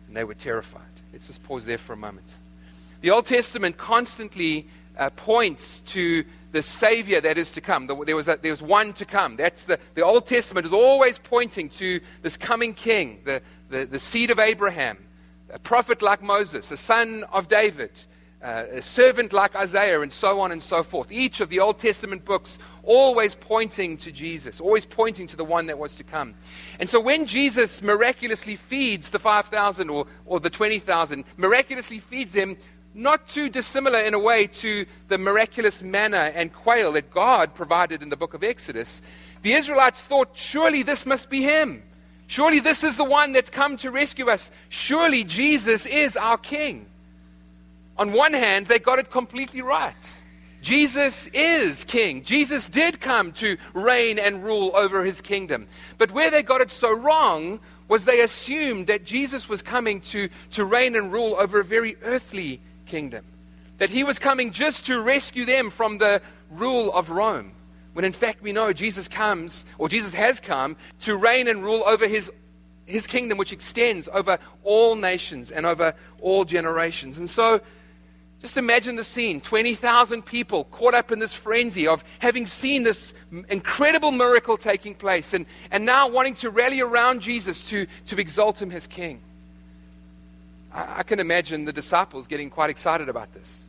and 0.07 0.17
they 0.17 0.23
were 0.23 0.33
terrified. 0.33 0.81
Let's 1.12 1.27
just 1.27 1.43
pause 1.43 1.65
there 1.65 1.77
for 1.77 1.93
a 1.93 1.97
moment. 1.97 2.38
The 3.01 3.12
Old 3.12 3.27
Testament 3.27 3.77
constantly 3.77 4.67
uh, 4.97 5.09
points 5.12 5.81
to 5.81 6.23
the 6.53 6.62
Savior 6.62 7.19
that 7.19 7.38
is 7.38 7.51
to 7.53 7.62
come. 7.62 7.88
There 7.88 8.15
was, 8.15 8.27
a, 8.27 8.38
there 8.41 8.51
was 8.51 8.62
one 8.62 8.93
to 8.93 9.05
come. 9.05 9.35
That's 9.35 9.65
the, 9.65 9.79
the 9.95 10.03
Old 10.03 10.27
Testament 10.27 10.67
is 10.67 10.73
always 10.73 11.17
pointing 11.17 11.67
to 11.69 12.00
this 12.21 12.38
coming 12.38 12.73
king, 12.73 13.21
the, 13.25 13.41
the, 13.69 13.85
the 13.85 14.00
seed 14.00 14.29
of 14.29 14.39
Abraham, 14.39 14.97
a 15.51 15.59
prophet 15.59 16.01
like 16.01 16.21
Moses, 16.21 16.69
a 16.69 16.77
son 16.77 17.23
of 17.31 17.47
David, 17.47 17.91
uh, 18.43 18.65
a 18.71 18.81
servant 18.83 19.33
like 19.33 19.55
Isaiah, 19.55 20.01
and 20.01 20.13
so 20.13 20.41
on 20.41 20.51
and 20.51 20.62
so 20.62 20.83
forth. 20.83 21.12
Each 21.12 21.39
of 21.39 21.50
the 21.50 21.59
Old 21.59 21.79
Testament 21.79 22.23
books 22.23 22.59
always 22.83 23.33
pointing 23.33 23.97
to 23.97 24.12
Jesus, 24.12 24.62
always 24.62 24.85
pointing 24.85 25.25
to 25.27 25.35
the 25.35 25.45
one 25.45 25.65
that 25.67 25.79
was 25.79 25.95
to 25.95 26.03
come. 26.03 26.35
And 26.79 26.88
so 26.89 27.00
when 27.00 27.25
Jesus 27.25 27.81
miraculously 27.81 28.57
feeds 28.57 29.09
the 29.09 29.19
5,000 29.19 29.89
or, 29.89 30.05
or 30.25 30.39
the 30.39 30.50
20,000, 30.50 31.23
miraculously 31.38 32.00
feeds 32.00 32.33
them, 32.33 32.57
not 32.93 33.27
too 33.27 33.50
dissimilar 33.50 34.00
in 34.00 34.13
a 34.13 34.19
way 34.19 34.47
to 34.47 34.85
the 35.07 35.17
miraculous 35.17 35.81
manna 35.81 36.31
and 36.35 36.53
quail 36.53 36.91
that 36.93 37.12
God 37.12 37.55
provided 37.55 38.01
in 38.01 38.09
the 38.09 38.17
book 38.17 38.33
of 38.33 38.43
Exodus, 38.43 39.01
the 39.41 39.53
Israelites 39.53 40.00
thought, 40.00 40.29
surely 40.33 40.83
this 40.83 41.05
must 41.05 41.29
be 41.29 41.41
him. 41.41 41.83
Surely 42.27 42.59
this 42.59 42.83
is 42.83 42.97
the 42.97 43.03
one 43.03 43.31
that's 43.31 43.50
come 43.50 43.77
to 43.77 43.91
rescue 43.91 44.29
us. 44.29 44.51
Surely 44.69 45.23
Jesus 45.23 45.85
is 45.85 46.15
our 46.15 46.38
king. 46.38 46.85
On 47.97 48.12
one 48.12 48.33
hand, 48.33 48.67
they 48.67 48.79
got 48.79 49.00
it 49.00 49.12
completely 49.12 49.62
right. 49.62 50.21
Jesus 50.62 51.27
is 51.33 51.83
king. 51.83 52.23
Jesus 52.23 52.69
did 52.69 53.01
come 53.01 53.33
to 53.33 53.57
reign 53.73 54.17
and 54.17 54.43
rule 54.43 54.71
over 54.75 55.03
his 55.03 55.19
kingdom. 55.19 55.67
But 55.97 56.12
where 56.12 56.31
they 56.31 56.41
got 56.41 56.62
it 56.62 56.71
so 56.71 56.95
wrong 56.95 57.59
was 57.89 58.05
they 58.05 58.21
assumed 58.21 58.88
that 58.88 59.03
Jesus 59.03 59.50
was 59.50 59.62
coming 59.62 60.00
to, 60.01 60.29
to 60.51 60.63
reign 60.63 60.95
and 60.95 61.12
rule 61.12 61.35
over 61.38 61.59
a 61.59 61.63
very 61.63 61.97
earthly 62.01 62.62
kingdom. 62.93 63.25
That 63.79 63.89
he 63.89 64.03
was 64.03 64.19
coming 64.19 64.51
just 64.51 64.85
to 64.85 65.01
rescue 65.01 65.45
them 65.45 65.71
from 65.71 65.97
the 65.97 66.21
rule 66.51 66.93
of 66.93 67.09
Rome. 67.09 67.53
When 67.93 68.05
in 68.05 68.13
fact 68.13 68.43
we 68.43 68.51
know 68.51 68.71
Jesus 68.71 69.07
comes, 69.07 69.65
or 69.79 69.89
Jesus 69.89 70.13
has 70.13 70.39
come, 70.39 70.77
to 71.01 71.17
reign 71.17 71.47
and 71.47 71.63
rule 71.63 71.83
over 71.88 72.07
his, 72.07 72.31
his 72.85 73.07
kingdom, 73.07 73.39
which 73.39 73.51
extends 73.51 74.07
over 74.13 74.38
all 74.63 74.95
nations 74.95 75.50
and 75.50 75.65
over 75.65 75.95
all 76.21 76.45
generations. 76.45 77.17
And 77.17 77.27
so 77.27 77.62
just 78.41 78.57
imagine 78.57 78.95
the 78.95 79.03
scene 79.03 79.41
20,000 79.41 80.21
people 80.21 80.65
caught 80.65 80.93
up 80.93 81.12
in 81.12 81.17
this 81.17 81.33
frenzy 81.33 81.88
of 81.88 82.03
having 82.19 82.45
seen 82.45 82.83
this 82.83 83.15
incredible 83.50 84.12
miracle 84.12 84.55
taking 84.55 84.93
place 84.93 85.33
and, 85.33 85.47
and 85.71 85.83
now 85.83 86.09
wanting 86.09 86.35
to 86.35 86.51
rally 86.51 86.79
around 86.79 87.21
Jesus 87.21 87.63
to, 87.69 87.88
to 88.05 88.19
exalt 88.19 88.62
him 88.62 88.71
as 88.71 88.85
king. 88.85 89.19
I, 90.73 90.99
I 90.99 91.03
can 91.03 91.19
imagine 91.19 91.65
the 91.65 91.73
disciples 91.73 92.27
getting 92.27 92.49
quite 92.49 92.69
excited 92.69 93.09
about 93.09 93.33
this. 93.33 93.67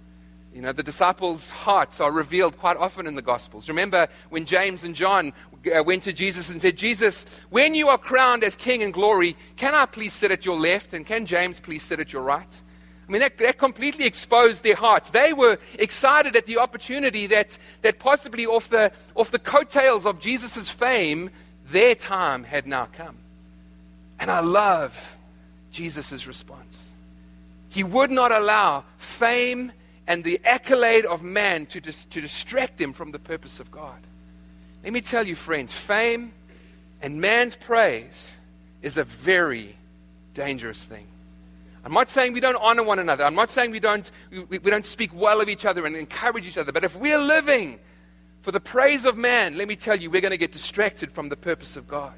You 0.55 0.63
know, 0.63 0.73
the 0.73 0.85
disciples' 0.85 1.51
hearts 1.51 2.01
are 2.01 2.13
revealed 2.13 2.57
quite 2.59 2.77
often 2.77 3.09
in 3.09 3.17
the 3.17 3.23
Gospels. 3.23 3.69
Remember 3.69 4.07
when 4.31 4.45
James 4.45 4.85
and 4.85 4.95
John 4.95 5.33
uh, 5.67 5.83
went 5.83 6.05
to 6.05 6.13
Jesus 6.13 6.49
and 6.49 6.63
said, 6.63 6.77
Jesus, 6.77 7.27
when 7.51 7.75
you 7.75 7.89
are 7.89 7.99
crowned 7.99 8.45
as 8.45 8.55
king 8.55 8.81
in 8.81 8.93
glory, 8.93 9.37
can 9.57 9.75
I 9.75 9.85
please 9.85 10.13
sit 10.13 10.31
at 10.31 10.45
your 10.47 10.57
left? 10.57 10.93
And 10.93 11.05
can 11.05 11.27
James 11.27 11.59
please 11.59 11.83
sit 11.83 11.99
at 11.99 12.13
your 12.13 12.23
right? 12.23 12.63
I 13.07 13.13
mean, 13.13 13.21
that, 13.21 13.37
that 13.39 13.59
completely 13.59 14.07
exposed 14.07 14.63
their 14.63 14.77
hearts. 14.77 15.11
They 15.11 15.33
were 15.33 15.59
excited 15.75 16.37
at 16.37 16.47
the 16.47 16.59
opportunity 16.59 17.27
that, 17.27 17.59
that 17.83 17.99
possibly 17.99 18.47
off 18.47 18.71
the, 18.71 18.93
off 19.17 19.33
the 19.33 19.41
coattails 19.41 20.07
of 20.07 20.21
Jesus' 20.21 20.71
fame, 20.71 21.31
their 21.67 21.97
time 21.97 22.45
had 22.45 22.65
now 22.65 22.87
come. 22.87 23.19
And 24.21 24.31
I 24.31 24.39
love 24.39 25.17
Jesus' 25.73 26.29
response. 26.29 26.94
He 27.75 27.83
would 27.83 28.13
not 28.13 28.31
allow 28.31 28.85
fame 28.99 29.73
and 30.07 30.23
the 30.23 30.41
accolade 30.45 31.05
of 31.05 31.25
man 31.25 31.67
to, 31.67 31.81
dis- 31.81 32.05
to 32.05 32.21
distract 32.21 32.79
them 32.79 32.93
from 32.93 33.11
the 33.11 33.19
purpose 33.19 33.59
of 33.59 33.73
God. 33.73 33.99
Let 34.85 34.93
me 34.93 35.01
tell 35.01 35.27
you, 35.27 35.35
friends, 35.35 35.75
fame 35.75 36.33
and 37.03 37.21
man's 37.21 37.57
praise 37.57 38.39
is 38.81 38.97
a 38.97 39.03
very 39.03 39.75
dangerous 40.35 40.85
thing. 40.85 41.05
I'm 41.85 41.93
not 41.93 42.11
saying 42.11 42.33
we 42.33 42.39
don't 42.39 42.55
honor 42.63 42.85
one 42.85 43.01
another. 43.01 43.25
I'm 43.25 43.35
not 43.35 43.51
saying 43.51 43.73
we 43.73 43.81
don't, 43.81 44.09
we, 44.31 44.59
we 44.59 44.71
don't 44.71 44.87
speak 44.87 45.11
well 45.13 45.41
of 45.41 45.49
each 45.49 45.67
other 45.67 45.85
and 45.85 45.97
encourage 45.97 46.47
each 46.47 46.57
other. 46.57 46.71
But 46.71 46.85
if 46.85 46.95
we're 46.95 47.19
living 47.19 47.81
for 48.43 48.53
the 48.53 48.61
praise 48.61 49.05
of 49.05 49.17
man, 49.17 49.59
let 49.59 49.67
me 49.67 49.75
tell 49.75 49.97
you, 49.97 50.13
we're 50.13 50.21
going 50.21 50.31
to 50.31 50.39
get 50.39 50.53
distracted 50.53 51.11
from 51.11 51.29
the 51.29 51.37
purpose 51.37 51.75
of 51.75 51.89
God. 51.89 52.15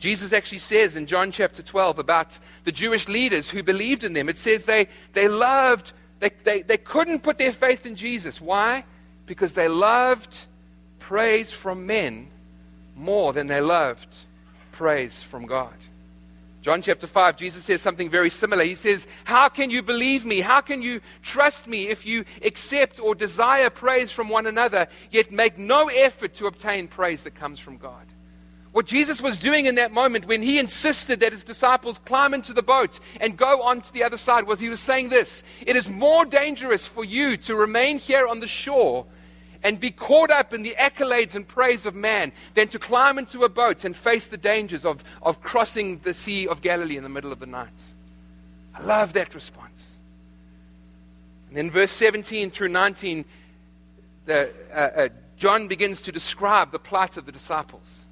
Jesus 0.00 0.32
actually 0.32 0.58
says 0.58 0.96
in 0.96 1.06
John 1.06 1.30
chapter 1.30 1.62
12 1.62 1.98
about 1.98 2.38
the 2.64 2.72
Jewish 2.72 3.06
leaders 3.06 3.50
who 3.50 3.62
believed 3.62 4.02
in 4.02 4.14
them. 4.14 4.30
It 4.30 4.38
says 4.38 4.64
they, 4.64 4.88
they 5.12 5.28
loved, 5.28 5.92
they, 6.20 6.30
they, 6.42 6.62
they 6.62 6.78
couldn't 6.78 7.22
put 7.22 7.36
their 7.36 7.52
faith 7.52 7.84
in 7.84 7.96
Jesus. 7.96 8.40
Why? 8.40 8.84
Because 9.26 9.52
they 9.52 9.68
loved 9.68 10.46
praise 10.98 11.52
from 11.52 11.86
men 11.86 12.28
more 12.96 13.34
than 13.34 13.46
they 13.46 13.60
loved 13.60 14.16
praise 14.72 15.22
from 15.22 15.44
God. 15.44 15.74
John 16.62 16.80
chapter 16.80 17.06
5, 17.06 17.36
Jesus 17.36 17.64
says 17.64 17.82
something 17.82 18.08
very 18.08 18.30
similar. 18.30 18.64
He 18.64 18.74
says, 18.74 19.06
How 19.24 19.50
can 19.50 19.68
you 19.68 19.82
believe 19.82 20.24
me? 20.24 20.40
How 20.40 20.62
can 20.62 20.80
you 20.80 21.02
trust 21.22 21.66
me 21.66 21.88
if 21.88 22.06
you 22.06 22.24
accept 22.42 23.00
or 23.00 23.14
desire 23.14 23.68
praise 23.68 24.10
from 24.10 24.30
one 24.30 24.46
another, 24.46 24.88
yet 25.10 25.30
make 25.30 25.58
no 25.58 25.88
effort 25.88 26.34
to 26.34 26.46
obtain 26.46 26.88
praise 26.88 27.24
that 27.24 27.34
comes 27.34 27.58
from 27.60 27.76
God? 27.76 28.06
What 28.72 28.86
Jesus 28.86 29.20
was 29.20 29.36
doing 29.36 29.66
in 29.66 29.74
that 29.76 29.92
moment 29.92 30.26
when 30.26 30.42
he 30.42 30.58
insisted 30.58 31.20
that 31.20 31.32
his 31.32 31.42
disciples 31.42 31.98
climb 31.98 32.34
into 32.34 32.52
the 32.52 32.62
boat 32.62 33.00
and 33.20 33.36
go 33.36 33.62
on 33.62 33.80
to 33.80 33.92
the 33.92 34.04
other 34.04 34.16
side 34.16 34.46
was 34.46 34.60
he 34.60 34.68
was 34.68 34.78
saying 34.78 35.08
this 35.08 35.42
It 35.66 35.74
is 35.76 35.88
more 35.88 36.24
dangerous 36.24 36.86
for 36.86 37.04
you 37.04 37.36
to 37.38 37.56
remain 37.56 37.98
here 37.98 38.28
on 38.28 38.38
the 38.38 38.46
shore 38.46 39.06
and 39.62 39.78
be 39.78 39.90
caught 39.90 40.30
up 40.30 40.54
in 40.54 40.62
the 40.62 40.74
accolades 40.78 41.34
and 41.34 41.46
praise 41.46 41.84
of 41.84 41.94
man 41.94 42.32
than 42.54 42.68
to 42.68 42.78
climb 42.78 43.18
into 43.18 43.42
a 43.42 43.48
boat 43.48 43.84
and 43.84 43.94
face 43.94 44.26
the 44.26 44.36
dangers 44.36 44.84
of, 44.84 45.04
of 45.20 45.42
crossing 45.42 45.98
the 45.98 46.14
Sea 46.14 46.46
of 46.48 46.62
Galilee 46.62 46.96
in 46.96 47.02
the 47.02 47.08
middle 47.08 47.32
of 47.32 47.40
the 47.40 47.46
night. 47.46 47.84
I 48.74 48.82
love 48.82 49.12
that 49.14 49.34
response. 49.34 50.00
And 51.48 51.56
then, 51.56 51.70
verse 51.70 51.90
17 51.90 52.50
through 52.50 52.68
19, 52.68 53.24
the, 54.26 54.50
uh, 54.72 54.74
uh, 54.74 55.08
John 55.36 55.68
begins 55.68 56.00
to 56.02 56.12
describe 56.12 56.70
the 56.70 56.78
plight 56.78 57.16
of 57.16 57.26
the 57.26 57.32
disciples. 57.32 58.06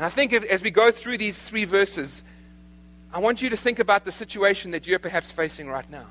And 0.00 0.06
I 0.06 0.08
think 0.08 0.32
if, 0.32 0.44
as 0.46 0.62
we 0.62 0.70
go 0.70 0.90
through 0.90 1.18
these 1.18 1.38
three 1.38 1.66
verses, 1.66 2.24
I 3.12 3.18
want 3.18 3.42
you 3.42 3.50
to 3.50 3.56
think 3.58 3.80
about 3.80 4.06
the 4.06 4.12
situation 4.12 4.70
that 4.70 4.86
you're 4.86 4.98
perhaps 4.98 5.30
facing 5.30 5.68
right 5.68 5.84
now. 5.90 6.06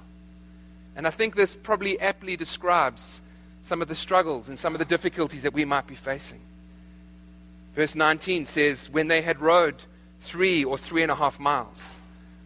And 0.95 1.07
I 1.07 1.09
think 1.09 1.35
this 1.35 1.55
probably 1.55 1.99
aptly 1.99 2.37
describes 2.37 3.19
some 3.63 3.81
of 3.81 3.87
the 3.87 3.95
struggles 3.95 4.47
and 4.47 4.59
some 4.59 4.75
of 4.75 4.79
the 4.79 4.85
difficulties 4.85 5.41
that 5.41 5.55
we 5.55 5.65
might 5.65 5.87
be 5.87 5.95
facing. 5.95 6.39
Verse 7.73 7.95
19 7.95 8.45
says, 8.45 8.91
When 8.91 9.07
they 9.07 9.23
had 9.23 9.41
rowed 9.41 9.81
three 10.19 10.63
or 10.63 10.77
three 10.77 11.01
and 11.01 11.11
a 11.11 11.15
half 11.15 11.39
miles, 11.39 11.99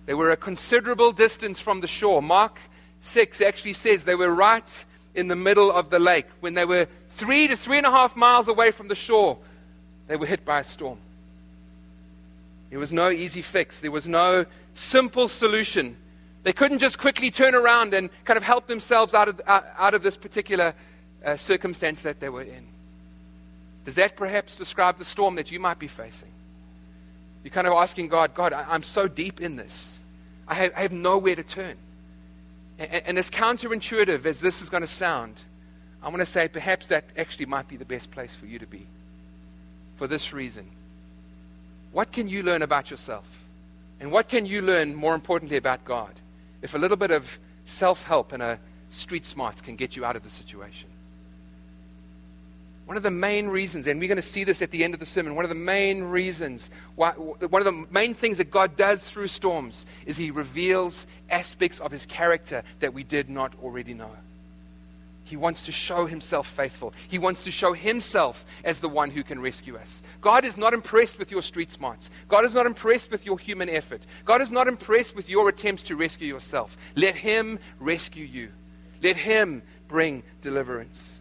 they 0.05 0.13
were 0.13 0.31
a 0.31 0.37
considerable 0.37 1.11
distance 1.11 1.59
from 1.59 1.81
the 1.81 1.87
shore. 1.87 2.21
Mark 2.21 2.57
6 3.01 3.41
actually 3.41 3.73
says 3.73 4.05
they 4.05 4.15
were 4.15 4.33
right 4.33 4.85
in 5.13 5.27
the 5.27 5.35
middle 5.35 5.73
of 5.73 5.89
the 5.89 5.99
lake. 5.99 6.27
When 6.39 6.53
they 6.53 6.63
were 6.63 6.87
three 7.09 7.49
to 7.49 7.57
three 7.57 7.79
and 7.79 7.85
a 7.85 7.91
half 7.91 8.15
miles 8.15 8.47
away 8.47 8.71
from 8.71 8.87
the 8.87 8.95
shore, 8.95 9.37
they 10.07 10.15
were 10.15 10.25
hit 10.25 10.45
by 10.45 10.61
a 10.61 10.63
storm. 10.63 10.99
There 12.73 12.79
was 12.79 12.91
no 12.91 13.11
easy 13.11 13.43
fix, 13.43 13.81
there 13.81 13.91
was 13.91 14.07
no 14.09 14.47
simple 14.73 15.27
solution. 15.27 15.95
They 16.41 16.53
couldn't 16.53 16.79
just 16.79 16.97
quickly 16.97 17.29
turn 17.29 17.53
around 17.53 17.93
and 17.93 18.09
kind 18.25 18.35
of 18.35 18.41
help 18.41 18.65
themselves 18.65 19.13
out 19.13 19.27
of, 19.27 19.39
out, 19.45 19.93
of 19.93 20.01
this 20.01 20.17
particular 20.17 20.73
uh, 21.23 21.35
circumstance 21.35 22.01
that 22.01 22.19
they 22.19 22.29
were 22.29 22.41
in. 22.41 22.65
Does 23.85 23.93
that 23.93 24.15
perhaps 24.15 24.55
describe 24.55 24.97
the 24.97 25.05
storm 25.05 25.35
that 25.35 25.51
you 25.51 25.59
might 25.59 25.77
be 25.77 25.87
facing? 25.87 26.31
You're 27.43 27.51
kind 27.51 27.67
of 27.67 27.73
asking 27.73 28.07
God, 28.07 28.33
God, 28.33 28.53
I, 28.53 28.73
am 28.73 28.81
so 28.81 29.07
deep 29.07 29.39
in 29.39 29.55
this. 29.55 30.01
I 30.47 30.55
have, 30.55 30.73
I 30.75 30.81
have 30.81 30.93
nowhere 30.93 31.35
to 31.35 31.43
turn. 31.43 31.75
And, 32.79 32.91
and 33.05 33.17
as 33.19 33.29
counterintuitive 33.29 34.25
as 34.25 34.41
this 34.41 34.63
is 34.63 34.71
going 34.71 34.81
to 34.81 34.87
sound, 34.87 35.39
I 36.01 36.07
want 36.07 36.21
to 36.21 36.25
say 36.25 36.47
perhaps 36.47 36.87
that 36.87 37.05
actually 37.19 37.45
might 37.45 37.67
be 37.67 37.77
the 37.77 37.85
best 37.85 38.09
place 38.09 38.33
for 38.33 38.47
you 38.47 38.57
to 38.57 38.65
be. 38.65 38.87
For 39.97 40.07
this 40.07 40.33
reason. 40.33 40.71
What 41.93 42.11
can 42.11 42.27
you 42.27 42.43
learn 42.43 42.63
about 42.63 42.91
yourself? 42.91 43.47
And 43.99 44.11
what 44.11 44.27
can 44.27 44.45
you 44.45 44.61
learn, 44.61 44.93
more 44.93 45.15
importantly, 45.15 45.57
about 45.57 45.85
God? 45.85 46.11
If 46.61 46.73
a 46.73 46.77
little 46.77 46.97
bit 46.97 47.11
of 47.11 47.39
self 47.65 48.03
help 48.03 48.33
and 48.33 48.43
a 48.43 48.59
street 48.89 49.25
smarts 49.25 49.61
can 49.61 49.75
get 49.75 49.95
you 49.95 50.03
out 50.03 50.15
of 50.15 50.23
the 50.23 50.29
situation. 50.29 50.89
One 52.85 52.97
of 52.97 53.03
the 53.03 53.11
main 53.11 53.47
reasons, 53.47 53.87
and 53.87 53.99
we're 53.99 54.09
going 54.09 54.17
to 54.17 54.21
see 54.21 54.43
this 54.43 54.61
at 54.61 54.71
the 54.71 54.83
end 54.83 54.93
of 54.93 54.99
the 54.99 55.05
sermon, 55.05 55.35
one 55.35 55.45
of 55.45 55.49
the 55.49 55.55
main 55.55 56.03
reasons, 56.03 56.69
why, 56.95 57.11
one 57.11 57.61
of 57.61 57.65
the 57.65 57.85
main 57.91 58.13
things 58.13 58.37
that 58.39 58.51
God 58.51 58.75
does 58.75 59.03
through 59.03 59.27
storms 59.27 59.85
is 60.05 60.17
He 60.17 60.31
reveals 60.31 61.07
aspects 61.29 61.79
of 61.79 61.91
His 61.91 62.05
character 62.05 62.63
that 62.81 62.93
we 62.93 63.03
did 63.03 63.29
not 63.29 63.53
already 63.63 63.93
know. 63.93 64.11
He 65.33 65.37
wants 65.37 65.63
to 65.63 65.71
show 65.71 66.05
Himself 66.05 66.45
faithful. 66.45 66.93
He 67.07 67.17
wants 67.17 67.43
to 67.45 67.49
show 67.49 67.73
Himself 67.73 68.45
as 68.63 68.81
the 68.81 68.87
one 68.87 69.09
who 69.09 69.23
can 69.23 69.41
rescue 69.41 69.75
us. 69.75 70.03
God 70.21 70.45
is 70.45 70.57
not 70.57 70.75
impressed 70.75 71.17
with 71.17 71.31
your 71.31 71.41
street 71.41 71.71
smarts. 71.71 72.11
God 72.27 72.45
is 72.45 72.53
not 72.53 72.67
impressed 72.67 73.09
with 73.09 73.25
your 73.25 73.39
human 73.39 73.67
effort. 73.67 74.05
God 74.25 74.41
is 74.41 74.51
not 74.51 74.67
impressed 74.67 75.15
with 75.15 75.31
your 75.31 75.49
attempts 75.49 75.81
to 75.85 75.95
rescue 75.95 76.27
yourself. 76.27 76.77
Let 76.95 77.15
Him 77.15 77.57
rescue 77.79 78.27
you, 78.27 78.51
let 79.01 79.15
Him 79.15 79.63
bring 79.87 80.21
deliverance. 80.41 81.19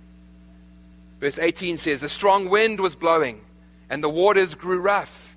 Verse 1.19 1.39
18 1.39 1.79
says, 1.79 2.03
A 2.03 2.09
strong 2.11 2.51
wind 2.51 2.81
was 2.81 2.95
blowing, 2.95 3.41
and 3.89 4.05
the 4.05 4.11
waters 4.11 4.55
grew 4.55 4.79
rough. 4.79 5.32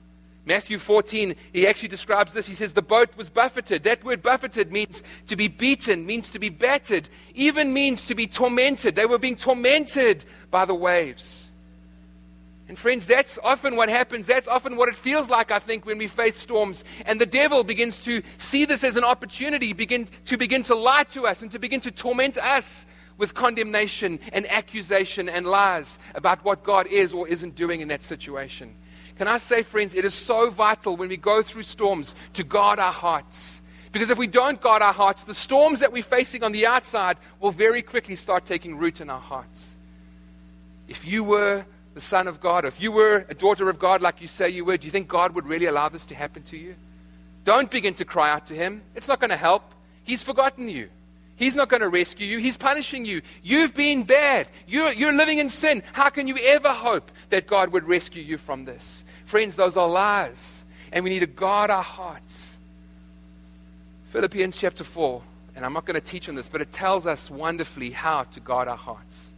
Matthew 0.45 0.77
14, 0.77 1.35
he 1.53 1.65
actually 1.65 1.89
describes 1.89 2.33
this. 2.33 2.45
He 2.45 2.53
says, 2.53 2.73
The 2.73 2.83
boat 2.83 3.17
was 3.17 3.31
buffeted. 3.31 3.83
That 3.83 4.03
word 4.03 4.21
buffeted 4.21 4.71
means 4.71 5.03
to 5.27 5.35
be 5.35 5.47
beaten, 5.47 6.05
means 6.05 6.29
to 6.29 6.39
be 6.39 6.49
battered, 6.49 7.09
even 7.33 7.73
means 7.73 8.03
to 8.05 8.15
be 8.15 8.27
tormented. 8.27 8.95
They 8.95 9.07
were 9.07 9.17
being 9.17 9.37
tormented 9.37 10.23
by 10.51 10.65
the 10.65 10.75
waves. 10.75 11.51
And 12.67 12.77
friends, 12.77 13.05
that's 13.05 13.37
often 13.43 13.75
what 13.75 13.89
happens. 13.89 14.27
That's 14.27 14.47
often 14.47 14.75
what 14.75 14.89
it 14.89 14.95
feels 14.95 15.29
like, 15.29 15.51
I 15.51 15.59
think, 15.59 15.85
when 15.85 15.97
we 15.97 16.07
face 16.07 16.35
storms. 16.35 16.83
And 17.05 17.21
the 17.21 17.25
devil 17.25 17.63
begins 17.63 17.99
to 17.99 18.21
see 18.37 18.65
this 18.65 18.83
as 18.83 18.97
an 18.97 19.03
opportunity 19.03 19.73
begin, 19.73 20.07
to 20.25 20.37
begin 20.37 20.63
to 20.63 20.75
lie 20.75 21.03
to 21.05 21.25
us 21.27 21.41
and 21.41 21.51
to 21.51 21.59
begin 21.59 21.79
to 21.81 21.91
torment 21.91 22.37
us 22.37 22.85
with 23.17 23.33
condemnation 23.33 24.19
and 24.33 24.49
accusation 24.51 25.29
and 25.29 25.47
lies 25.47 25.99
about 26.15 26.43
what 26.43 26.63
God 26.63 26.87
is 26.87 27.13
or 27.13 27.27
isn't 27.27 27.55
doing 27.55 27.81
in 27.81 27.87
that 27.87 28.03
situation. 28.03 28.75
Can 29.17 29.27
I 29.27 29.37
say, 29.37 29.61
friends, 29.61 29.95
it 29.95 30.03
is 30.03 30.13
so 30.13 30.49
vital 30.49 30.97
when 30.97 31.09
we 31.09 31.17
go 31.17 31.41
through 31.41 31.63
storms 31.63 32.15
to 32.33 32.43
guard 32.43 32.79
our 32.79 32.91
hearts. 32.91 33.61
Because 33.91 34.09
if 34.09 34.17
we 34.17 34.27
don't 34.27 34.59
guard 34.59 34.81
our 34.81 34.91
hearts, 34.91 35.23
the 35.23 35.33
storms 35.33 35.79
that 35.79 35.93
we're 35.93 36.03
facing 36.03 36.43
on 36.43 36.51
the 36.51 36.67
outside 36.67 37.17
will 37.39 37.51
very 37.51 37.81
quickly 37.81 38.17
start 38.17 38.45
taking 38.45 38.77
root 38.77 38.99
in 38.99 39.09
our 39.09 39.21
hearts. 39.21 39.77
If 40.89 41.07
you 41.07 41.23
were 41.23 41.65
the 41.93 42.01
Son 42.01 42.27
of 42.27 42.41
God, 42.41 42.65
if 42.65 42.81
you 42.81 42.91
were 42.91 43.25
a 43.29 43.33
daughter 43.33 43.69
of 43.69 43.79
God 43.79 44.01
like 44.01 44.19
you 44.19 44.27
say 44.27 44.49
you 44.49 44.65
were, 44.65 44.75
do 44.75 44.85
you 44.85 44.91
think 44.91 45.07
God 45.07 45.33
would 45.33 45.47
really 45.47 45.67
allow 45.67 45.87
this 45.87 46.05
to 46.07 46.15
happen 46.15 46.43
to 46.43 46.57
you? 46.57 46.75
Don't 47.45 47.71
begin 47.71 47.93
to 47.93 48.05
cry 48.05 48.31
out 48.31 48.47
to 48.47 48.53
Him. 48.53 48.81
It's 48.95 49.07
not 49.07 49.21
going 49.21 49.29
to 49.29 49.37
help. 49.37 49.63
He's 50.03 50.21
forgotten 50.21 50.67
you. 50.67 50.89
He's 51.37 51.55
not 51.55 51.67
going 51.67 51.81
to 51.81 51.89
rescue 51.89 52.25
you. 52.25 52.39
He's 52.39 52.55
punishing 52.55 53.05
you. 53.05 53.21
You've 53.43 53.73
been 53.73 54.03
bad. 54.03 54.47
You're, 54.67 54.93
you're 54.93 55.13
living 55.13 55.39
in 55.39 55.49
sin. 55.49 55.83
How 55.91 56.09
can 56.09 56.27
you 56.27 56.37
ever 56.37 56.71
hope 56.71 57.11
that 57.29 57.45
God 57.45 57.73
would 57.73 57.85
rescue 57.85 58.23
you 58.23 58.37
from 58.37 58.63
this? 58.63 59.03
Friends, 59.25 59.55
those 59.55 59.75
are 59.75 59.87
lies. 59.87 60.63
And 60.93 61.03
we 61.03 61.09
need 61.09 61.19
to 61.19 61.27
guard 61.27 61.69
our 61.69 61.83
hearts. 61.83 62.57
Philippians 64.09 64.55
chapter 64.55 64.85
4, 64.85 65.21
and 65.57 65.65
I'm 65.65 65.73
not 65.73 65.83
going 65.83 65.99
to 65.99 66.05
teach 66.05 66.29
on 66.29 66.35
this, 66.35 66.47
but 66.47 66.61
it 66.61 66.71
tells 66.71 67.05
us 67.05 67.29
wonderfully 67.29 67.89
how 67.89 68.23
to 68.23 68.39
guard 68.39 68.69
our 68.69 68.77
hearts. 68.77 69.35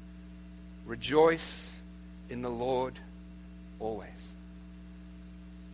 Rejoice 0.85 1.81
in 2.29 2.43
the 2.43 2.49
Lord 2.49 2.93
always. 3.79 4.35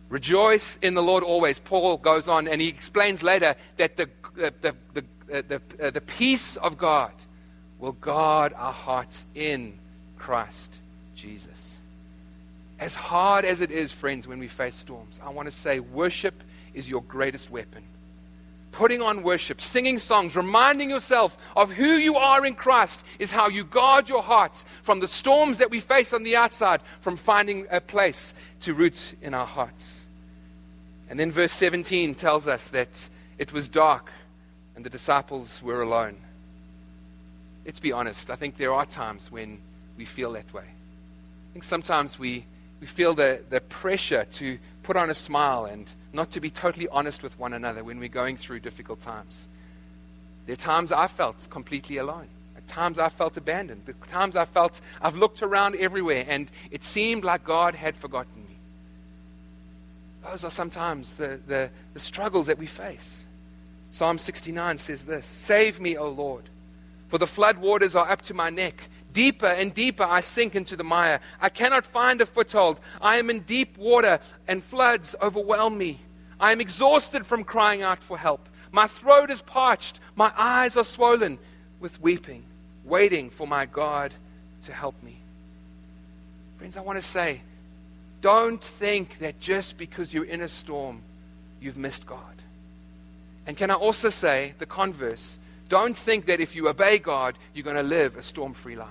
Rejoice 0.08 0.78
in 0.80 0.94
the 0.94 1.02
Lord 1.02 1.22
always. 1.22 1.58
Paul 1.58 1.98
goes 1.98 2.28
on 2.28 2.48
and 2.48 2.60
he 2.60 2.68
explains 2.68 3.22
later 3.22 3.56
that 3.76 3.96
the, 3.96 4.08
the, 4.36 4.74
the, 4.94 5.04
the 5.26 5.38
uh, 5.38 5.42
the, 5.48 5.86
uh, 5.86 5.90
the 5.90 6.00
peace 6.00 6.56
of 6.56 6.76
God 6.76 7.12
will 7.78 7.92
guard 7.92 8.52
our 8.54 8.72
hearts 8.72 9.26
in 9.34 9.78
Christ 10.18 10.78
Jesus. 11.14 11.78
As 12.78 12.94
hard 12.94 13.44
as 13.44 13.60
it 13.60 13.70
is, 13.70 13.92
friends, 13.92 14.26
when 14.26 14.38
we 14.38 14.48
face 14.48 14.74
storms, 14.74 15.20
I 15.24 15.30
want 15.30 15.46
to 15.46 15.52
say 15.52 15.80
worship 15.80 16.42
is 16.72 16.88
your 16.88 17.02
greatest 17.02 17.50
weapon. 17.50 17.82
Putting 18.72 19.00
on 19.00 19.22
worship, 19.22 19.60
singing 19.60 19.98
songs, 19.98 20.34
reminding 20.34 20.90
yourself 20.90 21.38
of 21.54 21.70
who 21.70 21.86
you 21.86 22.16
are 22.16 22.44
in 22.44 22.56
Christ 22.56 23.04
is 23.20 23.30
how 23.30 23.48
you 23.48 23.64
guard 23.64 24.08
your 24.08 24.22
hearts 24.22 24.64
from 24.82 24.98
the 24.98 25.06
storms 25.06 25.58
that 25.58 25.70
we 25.70 25.78
face 25.78 26.12
on 26.12 26.24
the 26.24 26.34
outside, 26.34 26.80
from 27.00 27.16
finding 27.16 27.66
a 27.70 27.80
place 27.80 28.34
to 28.60 28.74
root 28.74 29.14
in 29.22 29.32
our 29.32 29.46
hearts. 29.46 30.06
And 31.08 31.20
then 31.20 31.30
verse 31.30 31.52
17 31.52 32.16
tells 32.16 32.48
us 32.48 32.70
that 32.70 33.08
it 33.38 33.52
was 33.52 33.68
dark 33.68 34.10
and 34.76 34.84
the 34.84 34.90
disciples 34.90 35.62
were 35.62 35.82
alone. 35.82 36.16
Let's 37.64 37.80
be 37.80 37.92
honest. 37.92 38.30
I 38.30 38.36
think 38.36 38.56
there 38.56 38.72
are 38.72 38.84
times 38.84 39.30
when 39.30 39.58
we 39.96 40.04
feel 40.04 40.32
that 40.32 40.52
way. 40.52 40.64
I 40.64 41.52
think 41.52 41.64
sometimes 41.64 42.18
we, 42.18 42.44
we 42.80 42.86
feel 42.86 43.14
the, 43.14 43.40
the 43.48 43.60
pressure 43.60 44.26
to 44.32 44.58
put 44.82 44.96
on 44.96 45.08
a 45.08 45.14
smile 45.14 45.64
and 45.64 45.90
not 46.12 46.30
to 46.32 46.40
be 46.40 46.50
totally 46.50 46.88
honest 46.88 47.22
with 47.22 47.38
one 47.38 47.52
another 47.52 47.82
when 47.82 47.98
we're 47.98 48.08
going 48.08 48.36
through 48.36 48.60
difficult 48.60 49.00
times. 49.00 49.48
There 50.46 50.52
are 50.52 50.56
times 50.56 50.92
I 50.92 51.06
felt 51.06 51.48
completely 51.50 51.96
alone. 51.96 52.28
At 52.56 52.66
times 52.66 52.98
I 52.98 53.08
felt 53.08 53.36
abandoned. 53.36 53.88
At 53.88 54.08
times 54.08 54.36
I 54.36 54.44
felt 54.44 54.80
I've 55.00 55.16
looked 55.16 55.42
around 55.42 55.76
everywhere 55.76 56.24
and 56.28 56.50
it 56.70 56.84
seemed 56.84 57.24
like 57.24 57.44
God 57.44 57.74
had 57.74 57.96
forgotten 57.96 58.44
me. 58.46 58.56
Those 60.22 60.44
are 60.44 60.50
sometimes 60.50 61.14
the, 61.14 61.40
the, 61.46 61.70
the 61.94 62.00
struggles 62.00 62.46
that 62.46 62.58
we 62.58 62.66
face. 62.66 63.26
Psalm 63.94 64.18
69 64.18 64.76
says 64.78 65.04
this 65.04 65.24
Save 65.24 65.78
me, 65.78 65.96
O 65.96 66.08
Lord, 66.08 66.42
for 67.06 67.16
the 67.16 67.28
flood 67.28 67.58
waters 67.58 67.94
are 67.94 68.10
up 68.10 68.22
to 68.22 68.34
my 68.34 68.50
neck. 68.50 68.88
Deeper 69.12 69.46
and 69.46 69.72
deeper 69.72 70.02
I 70.02 70.18
sink 70.18 70.56
into 70.56 70.74
the 70.74 70.82
mire. 70.82 71.20
I 71.40 71.48
cannot 71.48 71.86
find 71.86 72.20
a 72.20 72.26
foothold. 72.26 72.80
I 73.00 73.18
am 73.18 73.30
in 73.30 73.42
deep 73.42 73.78
water, 73.78 74.18
and 74.48 74.64
floods 74.64 75.14
overwhelm 75.22 75.78
me. 75.78 76.00
I 76.40 76.50
am 76.50 76.60
exhausted 76.60 77.24
from 77.24 77.44
crying 77.44 77.82
out 77.82 78.02
for 78.02 78.18
help. 78.18 78.48
My 78.72 78.88
throat 78.88 79.30
is 79.30 79.40
parched. 79.42 80.00
My 80.16 80.32
eyes 80.36 80.76
are 80.76 80.82
swollen 80.82 81.38
with 81.78 82.00
weeping, 82.00 82.42
waiting 82.84 83.30
for 83.30 83.46
my 83.46 83.64
God 83.64 84.12
to 84.62 84.72
help 84.72 85.00
me. 85.04 85.18
Friends, 86.58 86.76
I 86.76 86.80
want 86.80 86.98
to 86.98 87.06
say, 87.06 87.42
don't 88.20 88.60
think 88.60 89.18
that 89.20 89.38
just 89.38 89.78
because 89.78 90.12
you're 90.12 90.24
in 90.24 90.40
a 90.40 90.48
storm, 90.48 91.00
you've 91.60 91.76
missed 91.76 92.06
God. 92.06 92.33
And 93.46 93.56
can 93.56 93.70
I 93.70 93.74
also 93.74 94.08
say 94.08 94.54
the 94.58 94.66
converse? 94.66 95.38
Don't 95.68 95.96
think 95.96 96.26
that 96.26 96.40
if 96.40 96.54
you 96.54 96.68
obey 96.68 96.98
God, 96.98 97.36
you're 97.52 97.64
going 97.64 97.76
to 97.76 97.82
live 97.82 98.16
a 98.16 98.22
storm 98.22 98.54
free 98.54 98.76
life. 98.76 98.88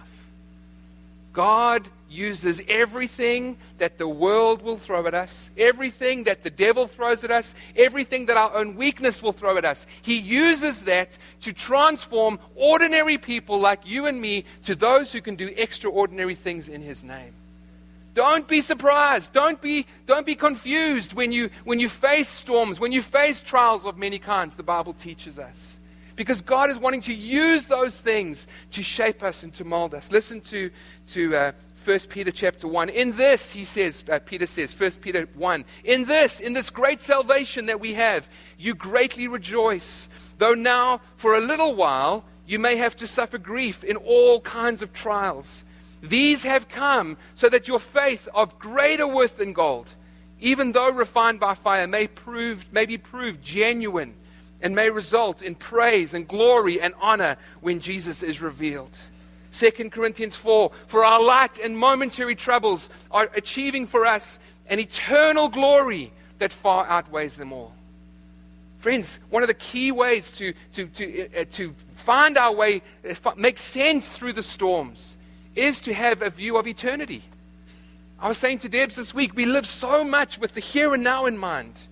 God 1.33 1.89
uses 2.09 2.61
everything 2.67 3.57
that 3.79 3.97
the 3.97 4.07
world 4.07 4.61
will 4.61 4.77
throw 4.77 5.07
at 5.07 5.15
us, 5.15 5.49
everything 5.57 6.25
that 6.25 6.43
the 6.43 6.51
devil 6.51 6.85
throws 6.85 7.23
at 7.23 7.31
us, 7.31 7.55
everything 7.75 8.27
that 8.27 8.37
our 8.37 8.53
own 8.55 8.75
weakness 8.75 9.23
will 9.23 9.31
throw 9.31 9.57
at 9.57 9.65
us. 9.65 9.87
He 10.03 10.19
uses 10.19 10.83
that 10.83 11.17
to 11.41 11.51
transform 11.51 12.37
ordinary 12.55 13.17
people 13.17 13.59
like 13.59 13.89
you 13.89 14.05
and 14.05 14.21
me 14.21 14.45
to 14.63 14.75
those 14.75 15.11
who 15.11 15.21
can 15.21 15.35
do 15.35 15.49
extraordinary 15.57 16.35
things 16.35 16.69
in 16.69 16.81
His 16.81 17.03
name. 17.03 17.33
Don't 18.13 18.47
be 18.47 18.61
surprised. 18.61 19.33
Don't 19.33 19.59
be, 19.61 19.87
don't 20.05 20.25
be 20.25 20.35
confused 20.35 21.13
when 21.13 21.31
you, 21.31 21.49
when 21.63 21.79
you 21.79 21.89
face 21.89 22.29
storms, 22.29 22.79
when 22.79 22.91
you 22.91 23.01
face 23.01 23.41
trials 23.41 23.85
of 23.85 23.97
many 23.97 24.19
kinds, 24.19 24.55
the 24.55 24.63
Bible 24.63 24.93
teaches 24.93 25.39
us. 25.39 25.79
Because 26.15 26.43
God 26.43 26.69
is 26.69 26.77
wanting 26.77 27.01
to 27.01 27.13
use 27.13 27.65
those 27.65 27.99
things 27.99 28.45
to 28.71 28.83
shape 28.83 29.23
us 29.23 29.41
and 29.41 29.51
to 29.55 29.63
mold 29.63 29.95
us. 29.95 30.11
Listen 30.11 30.41
to, 30.41 30.69
to 31.07 31.35
uh, 31.35 31.51
1 31.83 31.99
Peter 32.09 32.29
chapter 32.29 32.67
1. 32.67 32.89
In 32.89 33.17
this, 33.17 33.51
he 33.51 33.65
says, 33.65 34.03
uh, 34.11 34.19
Peter 34.19 34.45
says, 34.45 34.79
1 34.79 34.91
Peter 35.01 35.27
1, 35.33 35.65
in 35.83 36.05
this, 36.05 36.39
in 36.39 36.53
this 36.53 36.69
great 36.69 37.01
salvation 37.01 37.65
that 37.65 37.79
we 37.79 37.95
have, 37.95 38.29
you 38.59 38.75
greatly 38.75 39.27
rejoice. 39.27 40.07
Though 40.37 40.53
now, 40.53 41.01
for 41.15 41.35
a 41.35 41.41
little 41.41 41.73
while, 41.73 42.25
you 42.45 42.59
may 42.59 42.75
have 42.75 42.95
to 42.97 43.07
suffer 43.07 43.39
grief 43.39 43.83
in 43.83 43.95
all 43.97 44.39
kinds 44.39 44.83
of 44.83 44.93
trials 44.93 45.65
these 46.03 46.43
have 46.43 46.67
come 46.67 47.17
so 47.33 47.47
that 47.47 47.69
your 47.69 47.79
faith 47.79 48.27
of 48.35 48.59
greater 48.59 49.07
worth 49.07 49.37
than 49.37 49.53
gold, 49.53 49.95
even 50.41 50.73
though 50.73 50.91
refined 50.91 51.39
by 51.39 51.53
fire, 51.53 51.87
may, 51.87 52.07
prove, 52.07 52.71
may 52.73 52.85
be 52.85 52.97
proved 52.97 53.41
genuine 53.41 54.13
and 54.61 54.75
may 54.75 54.89
result 54.89 55.41
in 55.41 55.55
praise 55.55 56.13
and 56.13 56.27
glory 56.27 56.81
and 56.81 56.93
honor 57.01 57.37
when 57.61 57.79
Jesus 57.79 58.21
is 58.21 58.41
revealed. 58.41 58.97
2 59.53 59.71
Corinthians 59.89 60.35
4 60.35 60.71
For 60.87 61.05
our 61.05 61.23
light 61.23 61.57
and 61.57 61.77
momentary 61.77 62.35
troubles 62.35 62.89
are 63.09 63.29
achieving 63.35 63.85
for 63.85 64.05
us 64.05 64.39
an 64.67 64.79
eternal 64.79 65.47
glory 65.47 66.11
that 66.39 66.51
far 66.51 66.85
outweighs 66.85 67.37
them 67.37 67.53
all. 67.53 67.73
Friends, 68.79 69.19
one 69.29 69.43
of 69.43 69.47
the 69.47 69.53
key 69.53 69.93
ways 69.93 70.33
to, 70.33 70.53
to, 70.73 70.87
to, 70.87 71.29
uh, 71.39 71.45
to 71.51 71.73
find 71.93 72.37
our 72.37 72.53
way, 72.53 72.81
uh, 73.09 73.31
make 73.37 73.57
sense 73.57 74.17
through 74.17 74.33
the 74.33 74.43
storms, 74.43 75.17
is 75.55 75.81
to 75.81 75.93
have 75.93 76.21
a 76.21 76.29
view 76.29 76.57
of 76.57 76.67
eternity. 76.67 77.23
I 78.19 78.27
was 78.27 78.37
saying 78.37 78.59
to 78.59 78.69
Debs 78.69 78.95
this 78.95 79.13
week, 79.13 79.35
we 79.35 79.45
live 79.45 79.67
so 79.67 80.03
much 80.03 80.39
with 80.39 80.53
the 80.53 80.61
here 80.61 80.93
and 80.93 81.03
now 81.03 81.25
in 81.25 81.37
mind. 81.37 81.87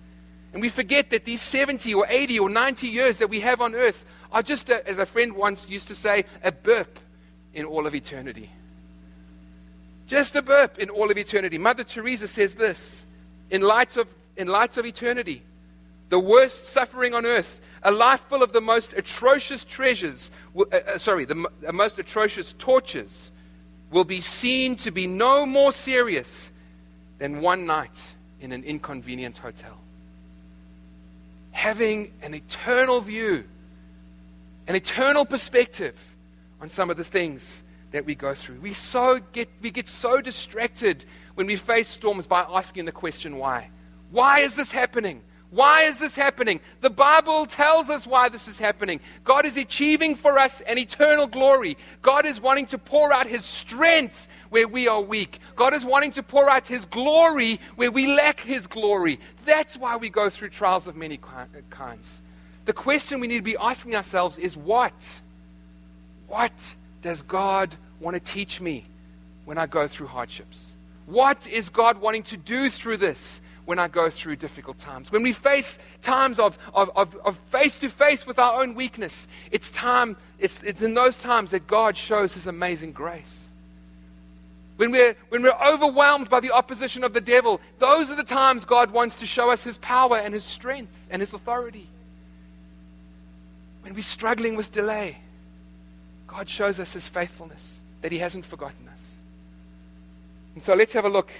And 0.52 0.60
we 0.60 0.68
forget 0.68 1.10
that 1.10 1.24
these 1.24 1.42
70 1.42 1.94
or 1.94 2.06
80 2.08 2.40
or 2.40 2.50
90 2.50 2.88
years 2.88 3.18
that 3.18 3.28
we 3.28 3.40
have 3.40 3.60
on 3.60 3.74
earth 3.74 4.04
are 4.30 4.42
just, 4.42 4.68
a, 4.68 4.86
as 4.88 4.98
a 4.98 5.06
friend 5.06 5.34
once 5.34 5.68
used 5.68 5.88
to 5.88 5.94
say, 5.94 6.24
a 6.42 6.52
burp 6.52 6.98
in 7.54 7.64
all 7.64 7.86
of 7.86 7.94
eternity. 7.94 8.50
Just 10.06 10.36
a 10.36 10.42
burp 10.42 10.78
in 10.78 10.90
all 10.90 11.10
of 11.10 11.16
eternity. 11.16 11.58
Mother 11.58 11.84
Teresa 11.84 12.28
says 12.28 12.54
this 12.54 13.06
in 13.50 13.62
light 13.62 13.96
of, 13.96 14.12
in 14.36 14.48
light 14.48 14.76
of 14.78 14.86
eternity, 14.86 15.42
the 16.08 16.18
worst 16.18 16.66
suffering 16.66 17.14
on 17.14 17.24
earth, 17.24 17.60
a 17.82 17.90
life 17.90 18.20
full 18.20 18.42
of 18.42 18.52
the 18.52 18.60
most 18.60 18.92
atrocious 18.94 19.64
treasures, 19.64 20.30
uh, 20.56 20.62
uh, 20.62 20.98
sorry, 20.98 21.24
the, 21.24 21.48
the 21.60 21.72
most 21.72 21.98
atrocious 21.98 22.54
tortures, 22.58 23.30
will 23.92 24.04
be 24.04 24.20
seen 24.20 24.74
to 24.74 24.90
be 24.90 25.06
no 25.06 25.46
more 25.46 25.70
serious 25.70 26.50
than 27.18 27.40
one 27.40 27.66
night 27.66 28.16
in 28.40 28.50
an 28.50 28.64
inconvenient 28.64 29.38
hotel 29.38 29.78
having 31.52 32.10
an 32.22 32.34
eternal 32.34 33.00
view, 33.00 33.44
an 34.66 34.74
eternal 34.74 35.24
perspective 35.24 36.16
on 36.60 36.68
some 36.68 36.90
of 36.90 36.96
the 36.96 37.04
things 37.04 37.62
that 37.92 38.04
we 38.04 38.14
go 38.14 38.34
through. 38.34 38.58
We, 38.60 38.72
so 38.72 39.20
get, 39.32 39.48
we 39.60 39.70
get 39.70 39.86
so 39.86 40.20
distracted 40.20 41.04
when 41.34 41.46
we 41.46 41.56
face 41.56 41.88
storms 41.88 42.26
by 42.26 42.44
asking 42.48 42.86
the 42.86 42.92
question, 42.92 43.36
why? 43.36 43.70
Why 44.10 44.40
is 44.40 44.56
this 44.56 44.72
happening? 44.72 45.22
Why 45.52 45.82
is 45.82 45.98
this 45.98 46.16
happening? 46.16 46.60
The 46.80 46.88
Bible 46.88 47.44
tells 47.44 47.90
us 47.90 48.06
why 48.06 48.30
this 48.30 48.48
is 48.48 48.58
happening. 48.58 49.00
God 49.22 49.44
is 49.44 49.58
achieving 49.58 50.14
for 50.14 50.38
us 50.38 50.62
an 50.62 50.78
eternal 50.78 51.26
glory. 51.26 51.76
God 52.00 52.24
is 52.24 52.40
wanting 52.40 52.64
to 52.66 52.78
pour 52.78 53.12
out 53.12 53.26
His 53.26 53.44
strength 53.44 54.28
where 54.48 54.66
we 54.66 54.88
are 54.88 55.02
weak. 55.02 55.40
God 55.54 55.74
is 55.74 55.84
wanting 55.84 56.12
to 56.12 56.22
pour 56.22 56.48
out 56.48 56.66
His 56.66 56.86
glory 56.86 57.60
where 57.76 57.90
we 57.90 58.16
lack 58.16 58.40
His 58.40 58.66
glory. 58.66 59.20
That's 59.44 59.76
why 59.76 59.96
we 59.96 60.08
go 60.08 60.30
through 60.30 60.48
trials 60.48 60.88
of 60.88 60.96
many 60.96 61.20
uh, 61.22 61.44
kinds. 61.68 62.22
The 62.64 62.72
question 62.72 63.20
we 63.20 63.26
need 63.26 63.36
to 63.36 63.42
be 63.42 63.58
asking 63.58 63.94
ourselves 63.94 64.38
is 64.38 64.56
what? 64.56 65.20
What 66.28 66.76
does 67.02 67.20
God 67.20 67.76
want 68.00 68.14
to 68.14 68.20
teach 68.20 68.58
me 68.58 68.86
when 69.44 69.58
I 69.58 69.66
go 69.66 69.86
through 69.86 70.06
hardships? 70.06 70.72
What 71.04 71.46
is 71.46 71.68
God 71.68 72.00
wanting 72.00 72.22
to 72.22 72.38
do 72.38 72.70
through 72.70 72.96
this? 72.96 73.42
When 73.64 73.78
I 73.78 73.88
go 73.88 74.10
through 74.10 74.36
difficult 74.36 74.78
times. 74.78 75.12
When 75.12 75.22
we 75.22 75.32
face 75.32 75.78
times 76.00 76.38
of, 76.38 76.58
face 77.50 77.78
to 77.78 77.88
face 77.88 78.26
with 78.26 78.38
our 78.38 78.60
own 78.60 78.74
weakness, 78.74 79.28
it's 79.50 79.70
time, 79.70 80.16
it's, 80.38 80.62
it's 80.62 80.82
in 80.82 80.94
those 80.94 81.16
times 81.16 81.52
that 81.52 81.66
God 81.66 81.96
shows 81.96 82.34
his 82.34 82.46
amazing 82.46 82.92
grace. 82.92 83.50
When 84.76 84.90
we're, 84.90 85.14
when 85.28 85.42
we're 85.42 85.50
overwhelmed 85.50 86.28
by 86.28 86.40
the 86.40 86.50
opposition 86.50 87.04
of 87.04 87.12
the 87.12 87.20
devil, 87.20 87.60
those 87.78 88.10
are 88.10 88.16
the 88.16 88.24
times 88.24 88.64
God 88.64 88.90
wants 88.90 89.20
to 89.20 89.26
show 89.26 89.50
us 89.50 89.62
his 89.62 89.78
power 89.78 90.16
and 90.16 90.34
his 90.34 90.44
strength 90.44 91.06
and 91.10 91.20
his 91.20 91.32
authority. 91.32 91.86
When 93.82 93.94
we're 93.94 94.02
struggling 94.02 94.56
with 94.56 94.72
delay, 94.72 95.18
God 96.26 96.48
shows 96.48 96.80
us 96.80 96.94
his 96.94 97.06
faithfulness, 97.06 97.80
that 98.00 98.10
he 98.10 98.18
hasn't 98.18 98.44
forgotten 98.44 98.88
us. 98.88 99.20
And 100.54 100.64
so 100.64 100.74
let's 100.74 100.94
have 100.94 101.04
a 101.04 101.08
look 101.08 101.30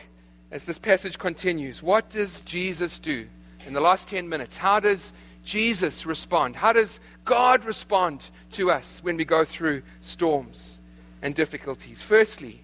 as 0.53 0.67
this 0.67 0.79
passage 0.79 1.19
continues. 1.19 1.83
What 1.83 2.11
does 2.11 2.43
Jesus 2.43 2.99
do 2.99 3.27
in 3.67 3.73
the 3.73 3.81
last 3.81 4.07
10 4.09 4.29
minutes? 4.29 4.59
How 4.59 4.79
does 4.79 5.15
Jesus 5.45 6.07
respond? 6.07 6.55
How 6.55 6.75
does 6.75 7.01
God 7.25 7.65
respond 7.65 8.29
to 8.51 8.71
us 8.71 9.01
when 9.03 9.17
we 9.17 9.25
go 9.25 9.45
through 9.45 9.83
storms 10.01 10.79
and 11.23 11.35
difficulties? 11.35 12.03
Firstly, 12.03 12.61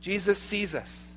Jesus 0.00 0.38
sees 0.38 0.74
us. 0.74 1.12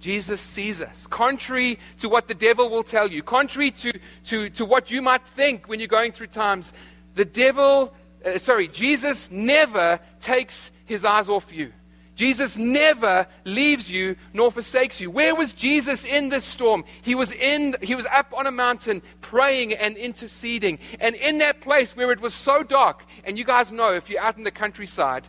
Jesus 0.00 0.40
sees 0.40 0.82
us. 0.82 1.06
Contrary 1.06 1.78
to 2.00 2.08
what 2.08 2.28
the 2.28 2.34
devil 2.34 2.68
will 2.68 2.82
tell 2.82 3.10
you, 3.10 3.22
contrary 3.22 3.70
to, 3.70 3.92
to, 4.24 4.50
to 4.50 4.66
what 4.66 4.90
you 4.90 5.00
might 5.00 5.26
think 5.26 5.66
when 5.66 5.80
you're 5.80 5.88
going 5.88 6.12
through 6.12 6.26
times, 6.26 6.74
the 7.14 7.24
devil, 7.24 7.94
uh, 8.26 8.36
sorry, 8.36 8.68
Jesus 8.68 9.30
never 9.30 9.98
takes 10.20 10.70
his 10.84 11.04
eyes 11.06 11.30
off 11.30 11.54
you. 11.54 11.72
Jesus 12.14 12.58
never 12.58 13.26
leaves 13.44 13.90
you 13.90 14.16
nor 14.34 14.50
forsakes 14.50 15.00
you. 15.00 15.10
Where 15.10 15.34
was 15.34 15.52
Jesus 15.52 16.04
in 16.04 16.28
this 16.28 16.44
storm? 16.44 16.84
He 17.00 17.14
was 17.14 17.32
in 17.32 17.76
he 17.82 17.94
was 17.94 18.06
up 18.06 18.34
on 18.36 18.46
a 18.46 18.50
mountain 18.50 19.02
praying 19.20 19.72
and 19.72 19.96
interceding. 19.96 20.78
And 21.00 21.16
in 21.16 21.38
that 21.38 21.60
place 21.60 21.96
where 21.96 22.12
it 22.12 22.20
was 22.20 22.34
so 22.34 22.62
dark, 22.62 23.04
and 23.24 23.38
you 23.38 23.44
guys 23.44 23.72
know 23.72 23.92
if 23.94 24.10
you're 24.10 24.20
out 24.20 24.36
in 24.36 24.44
the 24.44 24.50
countryside 24.50 25.26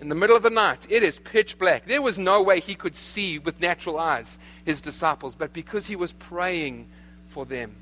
in 0.00 0.08
the 0.08 0.14
middle 0.14 0.36
of 0.36 0.42
the 0.42 0.50
night, 0.50 0.86
it 0.90 1.02
is 1.02 1.18
pitch 1.18 1.58
black. 1.58 1.86
There 1.86 2.02
was 2.02 2.16
no 2.16 2.42
way 2.42 2.60
he 2.60 2.74
could 2.74 2.94
see 2.94 3.38
with 3.38 3.60
natural 3.60 3.98
eyes 3.98 4.38
his 4.64 4.80
disciples, 4.80 5.34
but 5.34 5.52
because 5.52 5.86
he 5.86 5.96
was 5.96 6.12
praying 6.12 6.88
for 7.28 7.44
them, 7.44 7.74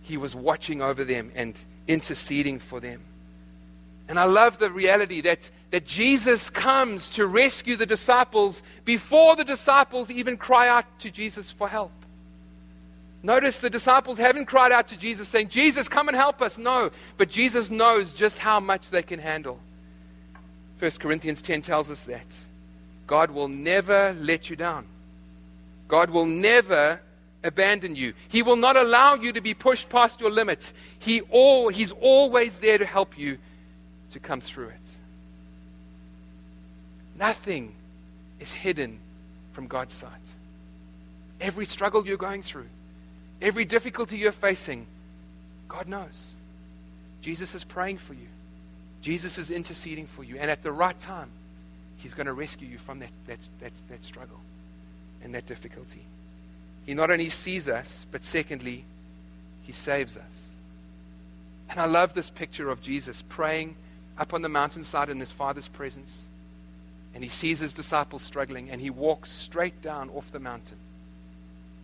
he 0.00 0.16
was 0.16 0.34
watching 0.34 0.80
over 0.80 1.04
them 1.04 1.32
and 1.34 1.58
interceding 1.86 2.58
for 2.58 2.80
them. 2.80 3.02
And 4.08 4.18
I 4.18 4.24
love 4.24 4.58
the 4.58 4.70
reality 4.70 5.22
that, 5.22 5.50
that 5.70 5.86
Jesus 5.86 6.50
comes 6.50 7.10
to 7.10 7.26
rescue 7.26 7.76
the 7.76 7.86
disciples 7.86 8.62
before 8.84 9.34
the 9.34 9.44
disciples 9.44 10.10
even 10.10 10.36
cry 10.36 10.68
out 10.68 10.84
to 11.00 11.10
Jesus 11.10 11.50
for 11.50 11.68
help. 11.68 11.92
Notice 13.22 13.58
the 13.58 13.70
disciples 13.70 14.18
haven't 14.18 14.44
cried 14.44 14.70
out 14.70 14.88
to 14.88 14.98
Jesus 14.98 15.28
saying, 15.28 15.48
Jesus, 15.48 15.88
come 15.88 16.08
and 16.08 16.16
help 16.16 16.42
us. 16.42 16.58
No, 16.58 16.90
but 17.16 17.30
Jesus 17.30 17.70
knows 17.70 18.12
just 18.12 18.38
how 18.38 18.60
much 18.60 18.90
they 18.90 19.02
can 19.02 19.18
handle. 19.18 19.58
1 20.78 20.90
Corinthians 21.00 21.40
10 21.40 21.62
tells 21.62 21.90
us 21.90 22.04
that. 22.04 22.26
God 23.06 23.30
will 23.30 23.48
never 23.48 24.14
let 24.20 24.50
you 24.50 24.56
down. 24.56 24.86
God 25.88 26.10
will 26.10 26.26
never 26.26 27.00
abandon 27.42 27.96
you. 27.96 28.12
He 28.28 28.42
will 28.42 28.56
not 28.56 28.76
allow 28.76 29.14
you 29.14 29.32
to 29.32 29.40
be 29.40 29.54
pushed 29.54 29.88
past 29.88 30.20
your 30.20 30.30
limits. 30.30 30.74
He 30.98 31.22
all, 31.22 31.68
he's 31.68 31.92
always 31.92 32.58
there 32.58 32.76
to 32.76 32.84
help 32.84 33.16
you 33.16 33.38
to 34.14 34.20
come 34.20 34.40
through 34.40 34.68
it. 34.68 34.98
Nothing 37.18 37.74
is 38.40 38.52
hidden 38.52 38.98
from 39.52 39.66
God's 39.66 39.92
sight. 39.92 40.36
Every 41.40 41.66
struggle 41.66 42.06
you're 42.06 42.16
going 42.16 42.42
through, 42.42 42.68
every 43.42 43.64
difficulty 43.64 44.16
you're 44.16 44.32
facing, 44.32 44.86
God 45.68 45.88
knows. 45.88 46.34
Jesus 47.22 47.54
is 47.54 47.64
praying 47.64 47.98
for 47.98 48.14
you. 48.14 48.28
Jesus 49.02 49.36
is 49.36 49.50
interceding 49.50 50.06
for 50.06 50.22
you. 50.22 50.36
And 50.38 50.50
at 50.50 50.62
the 50.62 50.72
right 50.72 50.98
time, 50.98 51.28
He's 51.96 52.14
going 52.14 52.26
to 52.26 52.32
rescue 52.32 52.68
you 52.68 52.78
from 52.78 53.00
that, 53.00 53.10
that, 53.26 53.48
that, 53.60 53.72
that 53.88 54.04
struggle 54.04 54.40
and 55.22 55.34
that 55.34 55.46
difficulty. 55.46 56.02
He 56.86 56.94
not 56.94 57.10
only 57.10 57.30
sees 57.30 57.68
us, 57.68 58.06
but 58.12 58.24
secondly, 58.24 58.84
He 59.62 59.72
saves 59.72 60.16
us. 60.16 60.56
And 61.68 61.80
I 61.80 61.86
love 61.86 62.14
this 62.14 62.30
picture 62.30 62.70
of 62.70 62.80
Jesus 62.80 63.22
praying 63.22 63.74
up 64.18 64.34
on 64.34 64.42
the 64.42 64.48
mountainside 64.48 65.08
in 65.08 65.20
his 65.20 65.32
father's 65.32 65.68
presence. 65.68 66.26
And 67.14 67.22
he 67.22 67.30
sees 67.30 67.60
his 67.60 67.74
disciples 67.74 68.22
struggling, 68.22 68.70
and 68.70 68.80
he 68.80 68.90
walks 68.90 69.30
straight 69.30 69.80
down 69.82 70.10
off 70.10 70.30
the 70.32 70.40
mountain 70.40 70.78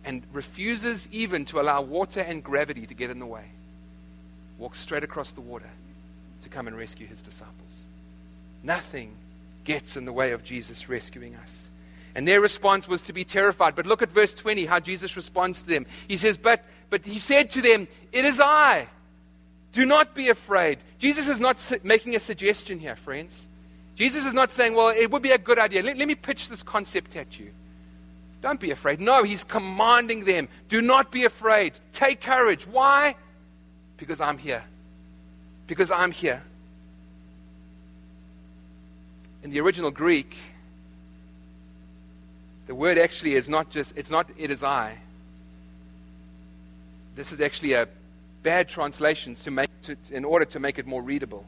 and 0.03 0.23
refuses 0.33 1.07
even 1.11 1.45
to 1.45 1.59
allow 1.59 1.81
water 1.81 2.21
and 2.21 2.43
gravity 2.43 2.85
to 2.87 2.93
get 2.93 3.09
in 3.09 3.19
the 3.19 3.25
way. 3.25 3.45
Walks 4.57 4.79
straight 4.79 5.03
across 5.03 5.31
the 5.31 5.41
water 5.41 5.69
to 6.41 6.49
come 6.49 6.67
and 6.67 6.77
rescue 6.77 7.07
his 7.07 7.21
disciples. 7.21 7.85
Nothing 8.63 9.15
gets 9.63 9.95
in 9.95 10.05
the 10.05 10.13
way 10.13 10.31
of 10.31 10.43
Jesus 10.43 10.89
rescuing 10.89 11.35
us. 11.35 11.71
And 12.13 12.27
their 12.27 12.41
response 12.41 12.87
was 12.87 13.03
to 13.03 13.13
be 13.13 13.23
terrified. 13.23 13.75
But 13.75 13.85
look 13.85 14.01
at 14.01 14.11
verse 14.11 14.33
20, 14.33 14.65
how 14.65 14.79
Jesus 14.79 15.15
responds 15.15 15.61
to 15.61 15.69
them. 15.69 15.85
He 16.07 16.17
says, 16.17 16.37
But, 16.37 16.65
but 16.89 17.05
he 17.05 17.19
said 17.19 17.51
to 17.51 17.61
them, 17.61 17.87
It 18.11 18.25
is 18.25 18.39
I. 18.39 18.87
Do 19.71 19.85
not 19.85 20.13
be 20.13 20.29
afraid. 20.29 20.79
Jesus 20.97 21.27
is 21.27 21.39
not 21.39 21.71
making 21.83 22.15
a 22.15 22.19
suggestion 22.19 22.79
here, 22.79 22.95
friends. 22.95 23.47
Jesus 23.95 24.25
is 24.25 24.33
not 24.33 24.51
saying, 24.51 24.75
well, 24.75 24.89
it 24.89 25.09
would 25.11 25.21
be 25.21 25.31
a 25.31 25.37
good 25.37 25.59
idea. 25.59 25.83
Let, 25.83 25.97
let, 25.97 26.07
me 26.07 26.15
pitch 26.15 26.49
this 26.49 26.63
concept 26.63 27.15
at 27.15 27.39
you. 27.39 27.51
Don't 28.41 28.59
be 28.59 28.71
afraid. 28.71 28.99
No, 28.99 29.23
he's 29.23 29.43
commanding 29.43 30.25
them. 30.25 30.47
Do 30.67 30.81
not 30.81 31.11
be 31.11 31.25
afraid. 31.25 31.73
Take 31.93 32.21
courage. 32.21 32.65
Why? 32.65 33.15
Because 33.97 34.19
I'm 34.19 34.37
here. 34.37 34.63
Because 35.67 35.91
I'm 35.91 36.11
here. 36.11 36.41
In 39.43 39.51
the 39.51 39.59
original 39.59 39.91
Greek, 39.91 40.35
the 42.67 42.75
word 42.75 42.97
actually 42.97 43.35
is 43.35 43.49
not 43.49 43.69
just, 43.69 43.95
it's 43.95 44.09
not, 44.09 44.29
it 44.37 44.51
is 44.51 44.63
I. 44.63 44.97
This 47.15 47.31
is 47.31 47.41
actually 47.41 47.73
a 47.73 47.87
bad 48.43 48.67
translations 48.69 49.43
to 49.43 49.51
make 49.51 49.69
to, 49.83 49.97
in 50.11 50.25
order 50.25 50.45
to 50.45 50.59
make 50.59 50.79
it 50.79 50.85
more 50.85 51.01
readable. 51.01 51.45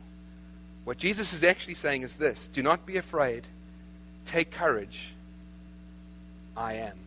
What 0.83 0.97
Jesus 0.97 1.33
is 1.33 1.43
actually 1.43 1.75
saying 1.75 2.03
is 2.03 2.15
this 2.15 2.47
do 2.47 2.61
not 2.61 2.85
be 2.85 2.97
afraid, 2.97 3.47
take 4.25 4.51
courage. 4.51 5.13
I 6.55 6.73
am. 6.73 6.97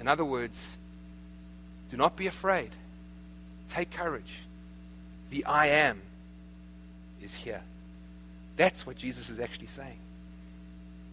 In 0.00 0.08
other 0.08 0.24
words, 0.24 0.78
do 1.90 1.96
not 1.96 2.16
be 2.16 2.26
afraid, 2.26 2.70
take 3.68 3.90
courage. 3.90 4.40
The 5.30 5.44
I 5.44 5.66
am 5.66 6.00
is 7.22 7.34
here. 7.34 7.60
That's 8.56 8.86
what 8.86 8.96
Jesus 8.96 9.28
is 9.28 9.38
actually 9.38 9.66
saying. 9.66 9.98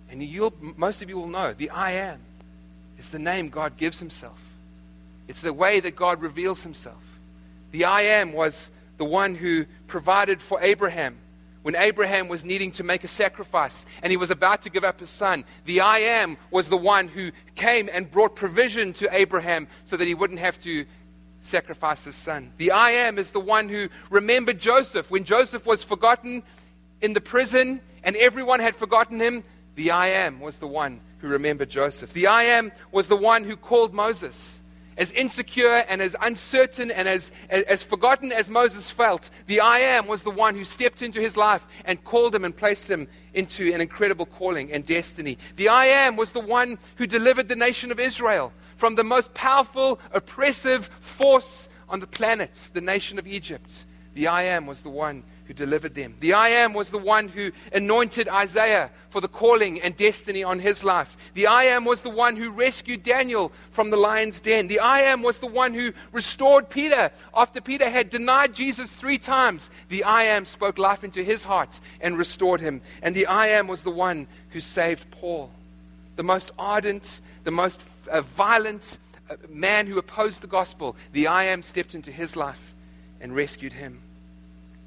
And 0.09 0.23
you'll, 0.23 0.53
most 0.77 1.01
of 1.01 1.09
you 1.09 1.17
will 1.17 1.27
know 1.27 1.53
the 1.53 1.69
I 1.69 1.91
am 1.91 2.19
is 2.97 3.09
the 3.09 3.19
name 3.19 3.49
God 3.49 3.75
gives 3.75 3.99
himself. 3.99 4.39
It's 5.27 5.41
the 5.41 5.53
way 5.53 5.79
that 5.79 5.95
God 5.95 6.21
reveals 6.21 6.63
himself. 6.63 7.14
The 7.75 7.83
I 7.83 8.03
am 8.03 8.31
was 8.31 8.71
the 8.95 9.03
one 9.03 9.35
who 9.35 9.65
provided 9.85 10.41
for 10.41 10.61
Abraham 10.61 11.17
when 11.61 11.75
Abraham 11.75 12.29
was 12.29 12.45
needing 12.45 12.71
to 12.71 12.85
make 12.85 13.03
a 13.03 13.09
sacrifice 13.09 13.85
and 14.01 14.11
he 14.11 14.15
was 14.15 14.31
about 14.31 14.61
to 14.61 14.69
give 14.69 14.85
up 14.85 15.01
his 15.01 15.09
son. 15.09 15.43
The 15.65 15.81
I 15.81 15.97
am 15.97 16.37
was 16.51 16.69
the 16.69 16.77
one 16.77 17.09
who 17.09 17.33
came 17.55 17.89
and 17.91 18.09
brought 18.09 18.33
provision 18.33 18.93
to 18.93 19.13
Abraham 19.13 19.67
so 19.83 19.97
that 19.97 20.07
he 20.07 20.13
wouldn't 20.13 20.39
have 20.39 20.57
to 20.61 20.85
sacrifice 21.41 22.05
his 22.05 22.15
son. 22.15 22.53
The 22.55 22.71
I 22.71 22.91
am 22.91 23.17
is 23.17 23.31
the 23.31 23.41
one 23.41 23.67
who 23.67 23.89
remembered 24.09 24.57
Joseph. 24.57 25.11
When 25.11 25.25
Joseph 25.25 25.65
was 25.65 25.83
forgotten 25.83 26.43
in 27.01 27.11
the 27.11 27.19
prison 27.19 27.81
and 28.05 28.15
everyone 28.15 28.61
had 28.61 28.77
forgotten 28.77 29.19
him, 29.19 29.43
the 29.75 29.91
I 29.91 30.07
am 30.07 30.39
was 30.39 30.59
the 30.59 30.67
one 30.67 31.01
who 31.17 31.27
remembered 31.27 31.69
Joseph. 31.71 32.13
The 32.13 32.27
I 32.27 32.43
am 32.43 32.71
was 32.93 33.09
the 33.09 33.17
one 33.17 33.43
who 33.43 33.57
called 33.57 33.93
Moses. 33.93 34.61
As 34.97 35.11
insecure 35.11 35.83
and 35.89 36.01
as 36.01 36.15
uncertain 36.21 36.89
and 36.89 37.07
as, 37.07 37.31
as, 37.49 37.63
as, 37.63 37.83
forgotten 37.83 38.31
as 38.31 38.49
Moses 38.49 38.89
felt, 38.89 39.29
the 39.47 39.59
I 39.59 39.79
am 39.79 40.07
was 40.07 40.23
the 40.23 40.31
one 40.31 40.55
who 40.55 40.63
stepped 40.63 41.01
into 41.01 41.19
his 41.19 41.35
life 41.35 41.67
and 41.83 42.01
called 42.03 42.33
him 42.33 42.45
and 42.45 42.55
placed 42.55 42.89
him 42.89 43.07
into 43.33 43.73
an 43.73 43.81
incredible 43.81 44.25
calling 44.25 44.71
and 44.71 44.85
destiny. 44.85 45.37
The 45.57 45.67
I 45.67 45.85
am 45.85 46.15
was 46.15 46.31
the 46.31 46.39
one 46.39 46.77
who 46.95 47.07
delivered 47.07 47.49
the 47.49 47.57
nation 47.57 47.91
of 47.91 47.99
Israel 47.99 48.53
from 48.77 48.95
the 48.95 49.03
most 49.03 49.33
powerful, 49.33 49.99
oppressive 50.13 50.89
force 50.99 51.67
on 51.89 51.99
the 51.99 52.07
planet, 52.07 52.71
the 52.73 52.81
nation 52.81 53.19
of 53.19 53.27
Egypt. 53.27 53.85
The 54.13 54.27
I 54.27 54.43
am 54.43 54.65
was 54.65 54.81
the 54.81 54.89
one 54.89 55.23
who 55.45 55.53
delivered 55.53 55.93
them. 55.93 56.15
The 56.19 56.33
I 56.33 56.49
am 56.49 56.73
was 56.73 56.89
the 56.89 56.97
one 56.97 57.27
who 57.27 57.51
anointed 57.71 58.27
Isaiah 58.27 58.89
for 59.09 59.21
the 59.21 59.27
calling 59.27 59.81
and 59.81 59.95
destiny 59.95 60.43
on 60.43 60.59
his 60.59 60.83
life. 60.83 61.15
The 61.33 61.47
I 61.47 61.65
am 61.65 61.85
was 61.85 62.01
the 62.01 62.09
one 62.09 62.35
who 62.35 62.51
rescued 62.51 63.03
Daniel 63.03 63.51
from 63.71 63.89
the 63.89 63.97
lion's 63.97 64.41
den. 64.41 64.67
The 64.67 64.79
I 64.79 65.01
am 65.01 65.21
was 65.21 65.39
the 65.39 65.47
one 65.47 65.73
who 65.73 65.93
restored 66.11 66.69
Peter 66.69 67.11
after 67.35 67.61
Peter 67.61 67.89
had 67.89 68.09
denied 68.09 68.53
Jesus 68.53 68.95
three 68.95 69.17
times. 69.17 69.69
The 69.89 70.03
I 70.03 70.23
am 70.23 70.45
spoke 70.45 70.77
life 70.77 71.03
into 71.03 71.23
his 71.23 71.43
heart 71.43 71.79
and 72.01 72.17
restored 72.17 72.61
him. 72.61 72.81
And 73.01 73.15
the 73.15 73.27
I 73.27 73.47
am 73.47 73.67
was 73.67 73.83
the 73.83 73.91
one 73.91 74.27
who 74.49 74.59
saved 74.59 75.09
Paul, 75.11 75.51
the 76.15 76.23
most 76.23 76.51
ardent, 76.57 77.21
the 77.43 77.51
most 77.51 77.85
uh, 78.09 78.21
violent 78.21 78.97
uh, 79.29 79.35
man 79.49 79.85
who 79.85 79.99
opposed 79.99 80.41
the 80.41 80.47
gospel. 80.47 80.95
The 81.13 81.27
I 81.27 81.45
am 81.45 81.61
stepped 81.61 81.93
into 81.93 82.11
his 82.11 82.35
life 82.35 82.73
and 83.21 83.35
rescued 83.35 83.73
him. 83.73 84.01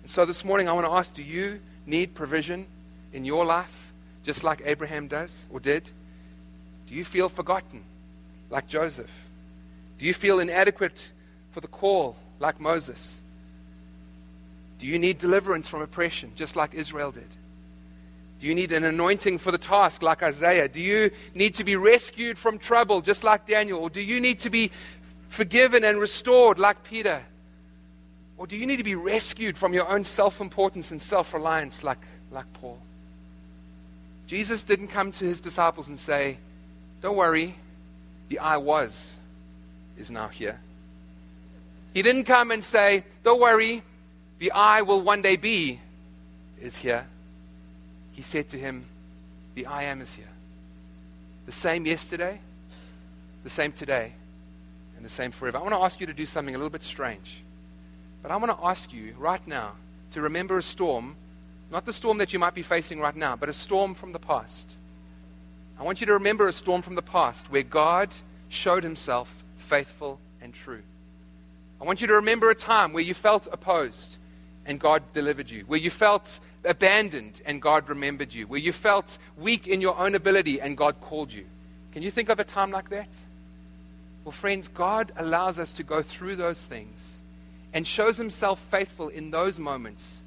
So 0.08 0.24
this 0.24 0.42
morning, 0.42 0.70
I 0.70 0.72
want 0.72 0.86
to 0.86 0.92
ask 0.92 1.12
do 1.12 1.22
you 1.22 1.60
need 1.84 2.14
provision 2.14 2.64
in 3.12 3.26
your 3.26 3.44
life, 3.44 3.92
just 4.24 4.42
like 4.42 4.62
Abraham 4.64 5.06
does 5.06 5.44
or 5.50 5.60
did? 5.60 5.90
Do 6.86 6.94
you 6.94 7.04
feel 7.04 7.28
forgotten, 7.28 7.84
like 8.48 8.66
Joseph? 8.66 9.10
Do 9.98 10.06
you 10.06 10.14
feel 10.14 10.40
inadequate 10.40 11.12
for 11.52 11.60
the 11.60 11.66
call, 11.66 12.16
like 12.40 12.58
Moses? 12.58 13.20
Do 14.78 14.86
you 14.86 14.98
need 14.98 15.18
deliverance 15.18 15.68
from 15.68 15.82
oppression, 15.82 16.32
just 16.36 16.56
like 16.56 16.72
Israel 16.72 17.12
did? 17.12 17.28
Do 18.40 18.46
you 18.46 18.54
need 18.54 18.72
an 18.72 18.84
anointing 18.84 19.36
for 19.36 19.52
the 19.52 19.58
task, 19.58 20.00
like 20.00 20.22
Isaiah? 20.22 20.68
Do 20.68 20.80
you 20.80 21.10
need 21.34 21.52
to 21.56 21.64
be 21.64 21.76
rescued 21.76 22.38
from 22.38 22.58
trouble, 22.58 23.02
just 23.02 23.24
like 23.24 23.44
Daniel? 23.44 23.80
Or 23.80 23.90
do 23.90 24.00
you 24.00 24.22
need 24.22 24.38
to 24.38 24.48
be 24.48 24.70
forgiven 25.28 25.84
and 25.84 26.00
restored, 26.00 26.58
like 26.58 26.82
Peter? 26.82 27.22
Or 28.38 28.46
do 28.46 28.56
you 28.56 28.66
need 28.66 28.76
to 28.76 28.84
be 28.84 28.94
rescued 28.94 29.58
from 29.58 29.74
your 29.74 29.88
own 29.88 30.04
self 30.04 30.40
importance 30.40 30.92
and 30.92 31.02
self 31.02 31.34
reliance 31.34 31.82
like, 31.82 31.98
like 32.30 32.50
Paul? 32.54 32.78
Jesus 34.28 34.62
didn't 34.62 34.88
come 34.88 35.10
to 35.12 35.24
his 35.24 35.40
disciples 35.40 35.88
and 35.88 35.98
say, 35.98 36.38
Don't 37.02 37.16
worry, 37.16 37.56
the 38.28 38.38
I 38.38 38.58
was 38.58 39.18
is 39.98 40.10
now 40.10 40.28
here. 40.28 40.60
He 41.92 42.02
didn't 42.02 42.24
come 42.24 42.52
and 42.52 42.62
say, 42.62 43.04
Don't 43.24 43.40
worry, 43.40 43.82
the 44.38 44.52
I 44.52 44.82
will 44.82 45.02
one 45.02 45.20
day 45.20 45.34
be 45.36 45.80
is 46.60 46.76
here. 46.76 47.06
He 48.12 48.22
said 48.22 48.48
to 48.50 48.58
him, 48.58 48.84
The 49.56 49.66
I 49.66 49.84
am 49.84 50.00
is 50.00 50.14
here. 50.14 50.28
The 51.46 51.52
same 51.52 51.86
yesterday, 51.86 52.40
the 53.42 53.50
same 53.50 53.72
today, 53.72 54.12
and 54.96 55.04
the 55.04 55.10
same 55.10 55.32
forever. 55.32 55.58
I 55.58 55.62
want 55.62 55.72
to 55.72 55.80
ask 55.80 55.98
you 55.98 56.06
to 56.06 56.12
do 56.12 56.26
something 56.26 56.54
a 56.54 56.58
little 56.58 56.70
bit 56.70 56.84
strange. 56.84 57.42
But 58.22 58.30
I 58.30 58.36
want 58.36 58.56
to 58.56 58.66
ask 58.66 58.92
you 58.92 59.14
right 59.18 59.46
now 59.46 59.72
to 60.12 60.22
remember 60.22 60.58
a 60.58 60.62
storm, 60.62 61.16
not 61.70 61.84
the 61.84 61.92
storm 61.92 62.18
that 62.18 62.32
you 62.32 62.38
might 62.38 62.54
be 62.54 62.62
facing 62.62 63.00
right 63.00 63.14
now, 63.14 63.36
but 63.36 63.48
a 63.48 63.52
storm 63.52 63.94
from 63.94 64.12
the 64.12 64.18
past. 64.18 64.76
I 65.78 65.84
want 65.84 66.00
you 66.00 66.06
to 66.06 66.14
remember 66.14 66.48
a 66.48 66.52
storm 66.52 66.82
from 66.82 66.96
the 66.96 67.02
past 67.02 67.50
where 67.50 67.62
God 67.62 68.10
showed 68.48 68.82
himself 68.82 69.44
faithful 69.56 70.18
and 70.40 70.52
true. 70.52 70.82
I 71.80 71.84
want 71.84 72.00
you 72.00 72.08
to 72.08 72.14
remember 72.14 72.50
a 72.50 72.54
time 72.54 72.92
where 72.92 73.04
you 73.04 73.14
felt 73.14 73.46
opposed 73.52 74.16
and 74.66 74.80
God 74.80 75.02
delivered 75.12 75.50
you, 75.50 75.62
where 75.66 75.78
you 75.78 75.90
felt 75.90 76.40
abandoned 76.64 77.40
and 77.46 77.62
God 77.62 77.88
remembered 77.88 78.34
you, 78.34 78.46
where 78.46 78.58
you 78.58 78.72
felt 78.72 79.18
weak 79.38 79.68
in 79.68 79.80
your 79.80 79.96
own 79.96 80.14
ability 80.14 80.60
and 80.60 80.76
God 80.76 81.00
called 81.00 81.32
you. 81.32 81.46
Can 81.92 82.02
you 82.02 82.10
think 82.10 82.28
of 82.28 82.40
a 82.40 82.44
time 82.44 82.72
like 82.72 82.90
that? 82.90 83.08
Well, 84.24 84.32
friends, 84.32 84.66
God 84.68 85.12
allows 85.16 85.58
us 85.58 85.72
to 85.74 85.82
go 85.84 86.02
through 86.02 86.36
those 86.36 86.62
things 86.62 87.20
and 87.72 87.86
shows 87.86 88.16
himself 88.16 88.58
faithful 88.58 89.08
in 89.08 89.30
those 89.30 89.58
moments 89.58 90.24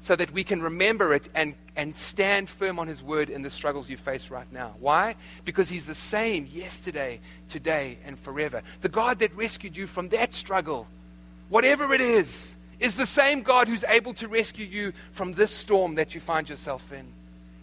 so 0.00 0.16
that 0.16 0.32
we 0.32 0.42
can 0.42 0.60
remember 0.60 1.14
it 1.14 1.28
and, 1.34 1.54
and 1.76 1.96
stand 1.96 2.48
firm 2.48 2.80
on 2.80 2.88
his 2.88 3.02
word 3.02 3.30
in 3.30 3.42
the 3.42 3.50
struggles 3.50 3.88
you 3.88 3.96
face 3.96 4.30
right 4.30 4.52
now. 4.52 4.74
Why? 4.80 5.14
Because 5.44 5.68
he's 5.68 5.86
the 5.86 5.94
same 5.94 6.48
yesterday, 6.50 7.20
today, 7.48 7.98
and 8.04 8.18
forever. 8.18 8.62
The 8.80 8.88
God 8.88 9.20
that 9.20 9.34
rescued 9.36 9.76
you 9.76 9.86
from 9.86 10.08
that 10.08 10.34
struggle, 10.34 10.88
whatever 11.48 11.94
it 11.94 12.00
is, 12.00 12.56
is 12.80 12.96
the 12.96 13.06
same 13.06 13.42
God 13.42 13.68
who's 13.68 13.84
able 13.84 14.12
to 14.14 14.26
rescue 14.26 14.66
you 14.66 14.92
from 15.12 15.34
this 15.34 15.52
storm 15.52 15.94
that 15.94 16.16
you 16.16 16.20
find 16.20 16.48
yourself 16.48 16.92
in. 16.92 17.06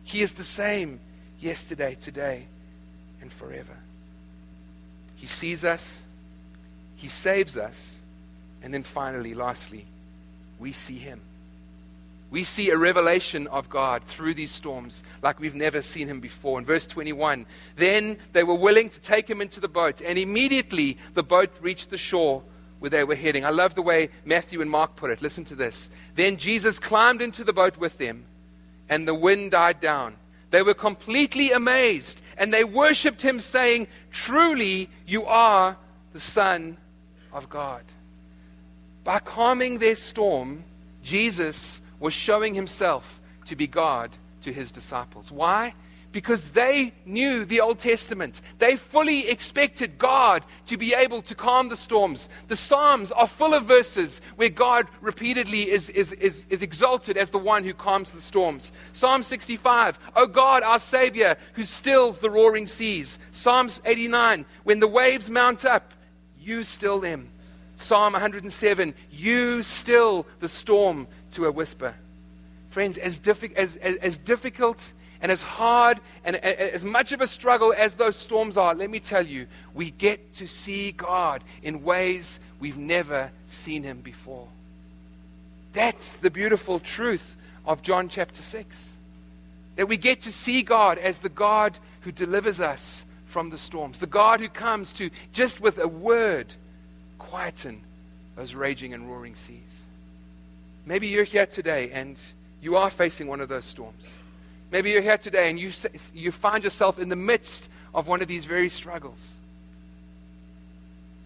He 0.05 0.21
is 0.21 0.31
the 0.31 0.45
same 0.45 1.01
yesterday, 1.41 1.95
today, 1.99 2.45
and 3.21 3.29
forever. 3.29 3.75
He 5.17 5.27
sees 5.27 5.65
us, 5.65 6.05
He 6.95 7.09
saves 7.09 7.57
us 7.57 7.98
and 8.63 8.73
then 8.73 8.83
finally, 8.83 9.33
lastly, 9.33 9.85
we 10.59 10.71
see 10.71 10.97
Him. 10.97 11.21
We 12.31 12.43
see 12.43 12.69
a 12.69 12.77
revelation 12.77 13.47
of 13.47 13.69
God 13.69 14.03
through 14.03 14.35
these 14.35 14.51
storms 14.51 15.03
like 15.23 15.39
we've 15.39 15.55
never 15.55 15.81
seen 15.81 16.07
Him 16.07 16.19
before. 16.19 16.59
In 16.59 16.65
verse 16.65 16.85
21, 16.85 17.45
then 17.75 18.17
they 18.33 18.43
were 18.43 18.55
willing 18.55 18.89
to 18.89 18.99
take 18.99 19.27
Him 19.27 19.41
into 19.41 19.59
the 19.59 19.67
boat, 19.67 20.01
and 20.01 20.17
immediately 20.17 20.97
the 21.15 21.23
boat 21.23 21.49
reached 21.61 21.89
the 21.89 21.97
shore 21.97 22.43
where 22.79 22.89
they 22.89 23.03
were 23.03 23.15
heading. 23.15 23.45
I 23.45 23.49
love 23.49 23.75
the 23.75 23.81
way 23.81 24.09
Matthew 24.25 24.61
and 24.61 24.69
Mark 24.69 24.95
put 24.95 25.09
it. 25.09 25.21
Listen 25.21 25.43
to 25.45 25.55
this. 25.55 25.89
Then 26.15 26.37
Jesus 26.37 26.79
climbed 26.79 27.21
into 27.21 27.43
the 27.43 27.53
boat 27.53 27.77
with 27.77 27.97
them, 27.97 28.25
and 28.89 29.07
the 29.07 29.15
wind 29.15 29.51
died 29.51 29.79
down. 29.79 30.15
They 30.51 30.61
were 30.61 30.73
completely 30.73 31.51
amazed, 31.51 32.21
and 32.37 32.53
they 32.53 32.63
worshiped 32.63 33.21
Him, 33.21 33.39
saying, 33.39 33.87
Truly, 34.11 34.89
you 35.07 35.25
are 35.25 35.77
the 36.13 36.19
Son 36.19 36.77
of 37.33 37.49
God. 37.49 37.83
By 39.03 39.19
calming 39.19 39.79
their 39.79 39.95
storm, 39.95 40.63
Jesus 41.03 41.81
was 41.99 42.13
showing 42.13 42.53
himself 42.53 43.19
to 43.45 43.55
be 43.55 43.67
God 43.67 44.11
to 44.41 44.53
his 44.53 44.71
disciples. 44.71 45.31
Why? 45.31 45.73
Because 46.11 46.51
they 46.51 46.93
knew 47.05 47.45
the 47.45 47.61
Old 47.61 47.77
Testament. 47.77 48.41
They 48.57 48.75
fully 48.75 49.29
expected 49.29 49.99
God 49.99 50.43
to 50.65 50.75
be 50.75 50.95
able 50.95 51.21
to 51.23 51.35
calm 51.35 51.69
the 51.69 51.77
storms. 51.77 52.29
The 52.47 52.55
Psalms 52.55 53.11
are 53.11 53.27
full 53.27 53.53
of 53.53 53.65
verses 53.65 54.19
where 54.35 54.49
God 54.49 54.87
repeatedly 55.01 55.69
is, 55.69 55.89
is, 55.91 56.11
is, 56.13 56.47
is 56.49 56.63
exalted 56.63 57.15
as 57.15 57.29
the 57.29 57.37
one 57.37 57.63
who 57.63 57.75
calms 57.75 58.09
the 58.09 58.21
storms. 58.21 58.71
Psalm 58.91 59.21
65, 59.21 59.99
O 60.15 60.25
God, 60.25 60.63
our 60.63 60.79
Savior, 60.79 61.37
who 61.53 61.63
stills 61.63 62.19
the 62.19 62.29
roaring 62.31 62.65
seas. 62.65 63.19
Psalms 63.31 63.79
89, 63.85 64.45
when 64.63 64.79
the 64.79 64.87
waves 64.87 65.29
mount 65.29 65.63
up, 65.63 65.93
you 66.39 66.63
still 66.63 66.99
them. 66.99 67.29
Psalm 67.79 68.11
107 68.11 68.93
You 69.09 69.61
still 69.61 70.25
the 70.41 70.49
storm 70.49 71.07
to 71.31 71.45
a 71.45 71.51
whisper. 71.51 71.95
Friends, 72.69 72.97
as, 72.97 73.19
diffi- 73.19 73.55
as, 73.55 73.77
as, 73.77 73.95
as 73.97 74.17
difficult 74.17 74.91
and 75.21 75.31
as 75.31 75.41
hard 75.41 75.99
and 76.25 76.35
as 76.35 76.83
much 76.83 77.13
of 77.13 77.21
a 77.21 77.27
struggle 77.27 77.73
as 77.75 77.95
those 77.95 78.17
storms 78.17 78.57
are, 78.57 78.75
let 78.75 78.89
me 78.89 78.99
tell 78.99 79.25
you, 79.25 79.47
we 79.73 79.91
get 79.91 80.33
to 80.33 80.45
see 80.45 80.91
God 80.91 81.41
in 81.63 81.81
ways 81.81 82.41
we've 82.59 82.77
never 82.77 83.31
seen 83.47 83.83
Him 83.83 84.01
before. 84.01 84.47
That's 85.71 86.17
the 86.17 86.29
beautiful 86.29 86.79
truth 86.79 87.35
of 87.65 87.81
John 87.81 88.09
chapter 88.09 88.41
6. 88.41 88.97
That 89.77 89.87
we 89.87 89.95
get 89.95 90.21
to 90.21 90.33
see 90.33 90.63
God 90.63 90.97
as 90.97 91.19
the 91.19 91.29
God 91.29 91.79
who 92.01 92.11
delivers 92.11 92.59
us 92.59 93.05
from 93.25 93.49
the 93.49 93.57
storms, 93.57 93.99
the 93.99 94.05
God 94.05 94.41
who 94.41 94.49
comes 94.49 94.91
to 94.93 95.09
just 95.31 95.61
with 95.61 95.79
a 95.79 95.87
word 95.87 96.53
quieten 97.19 97.81
those 98.35 98.55
raging 98.55 98.93
and 98.93 99.09
roaring 99.09 99.35
seas. 99.35 99.85
Maybe 100.85 101.07
you're 101.07 101.23
here 101.23 101.45
today 101.45 101.91
and 101.91 102.19
you 102.61 102.77
are 102.77 102.89
facing 102.89 103.27
one 103.27 103.41
of 103.41 103.49
those 103.49 103.65
storms. 103.65 104.17
Maybe 104.71 104.91
you're 104.91 105.01
here 105.01 105.17
today 105.17 105.49
and 105.49 105.59
you, 105.59 105.71
you 106.13 106.31
find 106.31 106.63
yourself 106.63 106.99
in 106.99 107.09
the 107.09 107.15
midst 107.15 107.69
of 107.93 108.07
one 108.07 108.21
of 108.21 108.27
these 108.27 108.45
very 108.45 108.69
struggles. 108.69 109.39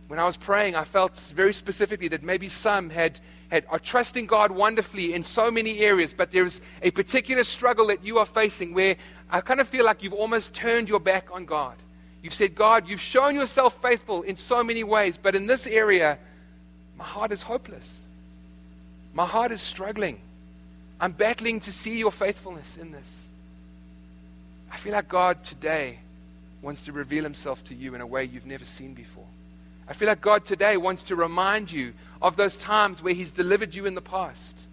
When 0.08 0.20
I 0.20 0.26
was 0.26 0.38
praying, 0.38 0.76
I 0.76 0.84
felt 0.84 1.18
very 1.36 1.54
specifically 1.54 2.08
that 2.10 2.24
maybe 2.24 2.50
some 2.50 2.90
had, 2.90 3.20
had, 3.50 3.66
are 3.70 3.80
trusting 3.80 4.26
God 4.26 4.52
wonderfully 4.52 5.14
in 5.14 5.24
so 5.24 5.50
many 5.50 5.80
areas, 5.80 6.14
but 6.14 6.32
there's 6.32 6.62
a 6.82 6.92
particular 6.92 7.44
struggle 7.44 7.88
that 7.88 8.04
you 8.04 8.18
are 8.18 8.26
facing 8.26 8.74
where 8.74 8.96
I 9.30 9.42
kind 9.42 9.60
of 9.60 9.68
feel 9.68 9.86
like 9.86 10.04
you've 10.04 10.14
almost 10.14 10.54
turned 10.54 10.90
your 10.90 11.00
back 11.00 11.30
on 11.32 11.46
God. 11.46 11.76
You've 12.24 12.34
said, 12.34 12.56
God, 12.56 12.88
you've 12.88 13.02
shown 13.02 13.36
yourself 13.36 13.80
faithful 13.82 14.24
in 14.24 14.38
so 14.38 14.64
many 14.64 14.84
ways, 14.84 15.20
but 15.22 15.36
in 15.36 15.46
this 15.46 15.68
area, 15.68 16.18
my 16.98 17.04
heart 17.04 17.34
is 17.34 17.42
hopeless. 17.42 18.08
My 19.14 19.26
heart 19.26 19.52
is 19.52 19.62
struggling. 19.62 20.20
I'm 21.02 21.12
battling 21.12 21.60
to 21.62 21.74
see 21.74 22.00
your 22.00 22.12
faithfulness 22.12 22.78
in 22.78 22.92
this. 22.92 23.28
I 24.72 24.78
feel 24.78 24.94
like 24.94 25.10
God 25.10 25.44
today 25.44 26.00
wants 26.62 26.84
to 26.84 26.94
reveal 26.94 27.26
himself 27.26 27.62
to 27.66 27.76
you 27.76 27.94
in 27.94 28.00
a 28.00 28.08
way 28.08 28.24
you've 28.24 28.46
never 28.46 28.64
seen 28.64 28.94
before. 28.94 29.28
I 29.88 29.92
feel 29.92 30.08
like 30.08 30.22
God 30.22 30.46
today 30.46 30.78
wants 30.78 31.04
to 31.06 31.18
remind 31.18 31.70
you 31.70 31.94
of 32.22 32.38
those 32.38 32.56
times 32.56 33.04
where 33.04 33.14
he's 33.14 33.32
delivered 33.32 33.76
you 33.76 33.86
in 33.86 33.96
the 33.96 34.02
past. 34.02 34.66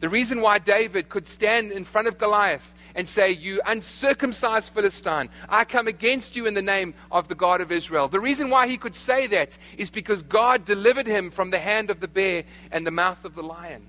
The 0.00 0.08
reason 0.08 0.40
why 0.40 0.58
David 0.58 1.10
could 1.10 1.28
stand 1.28 1.72
in 1.72 1.84
front 1.84 2.08
of 2.08 2.16
Goliath 2.16 2.74
and 2.94 3.08
say, 3.08 3.30
You 3.30 3.60
uncircumcised 3.66 4.72
Philistine, 4.72 5.28
I 5.48 5.64
come 5.64 5.86
against 5.86 6.36
you 6.36 6.46
in 6.46 6.54
the 6.54 6.62
name 6.62 6.94
of 7.10 7.28
the 7.28 7.34
God 7.34 7.60
of 7.60 7.72
Israel. 7.72 8.08
The 8.08 8.20
reason 8.20 8.50
why 8.50 8.66
he 8.68 8.76
could 8.76 8.94
say 8.94 9.26
that 9.28 9.56
is 9.76 9.90
because 9.90 10.22
God 10.22 10.64
delivered 10.64 11.06
him 11.06 11.30
from 11.30 11.50
the 11.50 11.58
hand 11.58 11.90
of 11.90 12.00
the 12.00 12.08
bear 12.08 12.44
and 12.70 12.86
the 12.86 12.90
mouth 12.90 13.24
of 13.24 13.34
the 13.34 13.42
lion. 13.42 13.86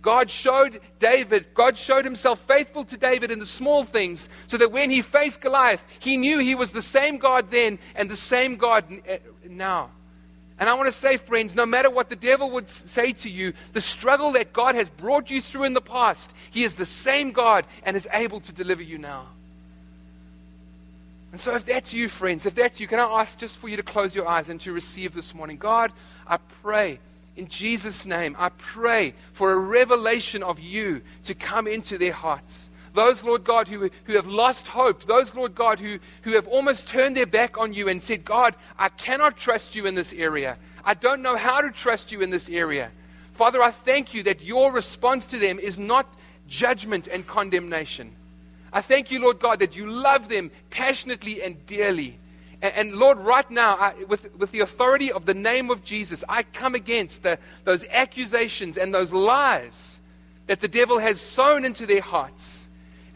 God 0.00 0.30
showed 0.30 0.80
David, 0.98 1.48
God 1.54 1.76
showed 1.76 2.04
himself 2.04 2.38
faithful 2.40 2.84
to 2.84 2.96
David 2.96 3.30
in 3.30 3.38
the 3.38 3.46
small 3.46 3.82
things 3.82 4.28
so 4.46 4.56
that 4.56 4.72
when 4.72 4.90
he 4.90 5.02
faced 5.02 5.40
Goliath, 5.40 5.84
he 5.98 6.16
knew 6.16 6.38
he 6.38 6.54
was 6.54 6.72
the 6.72 6.82
same 6.82 7.18
God 7.18 7.50
then 7.50 7.78
and 7.94 8.08
the 8.08 8.16
same 8.16 8.56
God 8.56 8.84
eh, 9.06 9.18
now. 9.48 9.90
And 10.58 10.68
I 10.68 10.74
want 10.74 10.86
to 10.86 10.92
say, 10.92 11.16
friends, 11.16 11.54
no 11.54 11.64
matter 11.64 11.88
what 11.88 12.08
the 12.08 12.16
devil 12.16 12.50
would 12.50 12.68
say 12.68 13.12
to 13.12 13.30
you, 13.30 13.52
the 13.72 13.80
struggle 13.80 14.32
that 14.32 14.52
God 14.52 14.74
has 14.74 14.90
brought 14.90 15.30
you 15.30 15.40
through 15.40 15.64
in 15.64 15.74
the 15.74 15.80
past, 15.80 16.34
he 16.50 16.64
is 16.64 16.74
the 16.74 16.86
same 16.86 17.30
God 17.30 17.64
and 17.84 17.96
is 17.96 18.08
able 18.12 18.40
to 18.40 18.52
deliver 18.52 18.82
you 18.82 18.98
now. 18.98 19.26
And 21.30 21.40
so, 21.40 21.54
if 21.54 21.64
that's 21.64 21.92
you, 21.92 22.08
friends, 22.08 22.46
if 22.46 22.54
that's 22.54 22.80
you, 22.80 22.86
can 22.86 22.98
I 22.98 23.20
ask 23.20 23.38
just 23.38 23.58
for 23.58 23.68
you 23.68 23.76
to 23.76 23.82
close 23.82 24.14
your 24.14 24.26
eyes 24.26 24.48
and 24.48 24.60
to 24.62 24.72
receive 24.72 25.12
this 25.12 25.34
morning? 25.34 25.58
God, 25.58 25.92
I 26.26 26.38
pray 26.62 26.98
in 27.38 27.46
Jesus' 27.46 28.04
name, 28.04 28.34
I 28.36 28.48
pray 28.48 29.14
for 29.32 29.52
a 29.52 29.56
revelation 29.56 30.42
of 30.42 30.58
you 30.58 31.02
to 31.22 31.34
come 31.34 31.68
into 31.68 31.96
their 31.96 32.12
hearts. 32.12 32.72
Those, 32.94 33.22
Lord 33.22 33.44
God, 33.44 33.68
who, 33.68 33.90
who 34.04 34.14
have 34.14 34.26
lost 34.26 34.68
hope, 34.68 35.04
those, 35.04 35.34
Lord 35.34 35.54
God, 35.54 35.78
who, 35.78 35.98
who 36.22 36.32
have 36.32 36.48
almost 36.48 36.88
turned 36.88 37.16
their 37.16 37.26
back 37.26 37.58
on 37.58 37.72
you 37.72 37.88
and 37.88 38.02
said, 38.02 38.24
God, 38.24 38.56
I 38.78 38.88
cannot 38.88 39.36
trust 39.36 39.74
you 39.76 39.86
in 39.86 39.94
this 39.94 40.12
area. 40.12 40.56
I 40.84 40.94
don't 40.94 41.22
know 41.22 41.36
how 41.36 41.60
to 41.60 41.70
trust 41.70 42.12
you 42.12 42.20
in 42.20 42.30
this 42.30 42.48
area. 42.48 42.90
Father, 43.32 43.62
I 43.62 43.70
thank 43.70 44.14
you 44.14 44.22
that 44.24 44.42
your 44.42 44.72
response 44.72 45.26
to 45.26 45.38
them 45.38 45.58
is 45.58 45.78
not 45.78 46.12
judgment 46.48 47.06
and 47.06 47.26
condemnation. 47.26 48.12
I 48.72 48.80
thank 48.80 49.10
you, 49.10 49.20
Lord 49.20 49.38
God, 49.38 49.60
that 49.60 49.76
you 49.76 49.86
love 49.86 50.28
them 50.28 50.50
passionately 50.70 51.42
and 51.42 51.64
dearly. 51.66 52.18
And, 52.60 52.74
and 52.74 52.96
Lord, 52.96 53.18
right 53.18 53.48
now, 53.50 53.76
I, 53.76 53.94
with, 54.04 54.34
with 54.36 54.50
the 54.50 54.60
authority 54.60 55.12
of 55.12 55.26
the 55.26 55.34
name 55.34 55.70
of 55.70 55.84
Jesus, 55.84 56.24
I 56.28 56.42
come 56.42 56.74
against 56.74 57.22
the, 57.22 57.38
those 57.64 57.84
accusations 57.86 58.76
and 58.76 58.94
those 58.94 59.12
lies 59.12 60.00
that 60.46 60.60
the 60.60 60.68
devil 60.68 60.98
has 60.98 61.20
sown 61.20 61.64
into 61.64 61.86
their 61.86 62.00
hearts. 62.00 62.67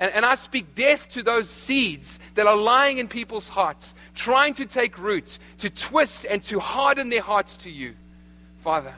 And, 0.02 0.12
and, 0.14 0.26
I 0.26 0.34
speak 0.34 0.74
death 0.74 1.10
to 1.10 1.22
those 1.22 1.48
seeds 1.48 2.18
that 2.34 2.48
are 2.48 2.56
lying 2.56 2.98
in 2.98 3.06
people's 3.06 3.48
hearts, 3.48 3.94
trying 4.16 4.52
to 4.54 4.66
take 4.66 4.98
root, 4.98 5.38
to 5.58 5.70
twist 5.70 6.26
and 6.28 6.42
to 6.44 6.58
harden 6.58 7.08
their 7.08 7.22
hearts 7.22 7.58
to 7.58 7.70
you, 7.70 7.94
Father. 8.64 8.92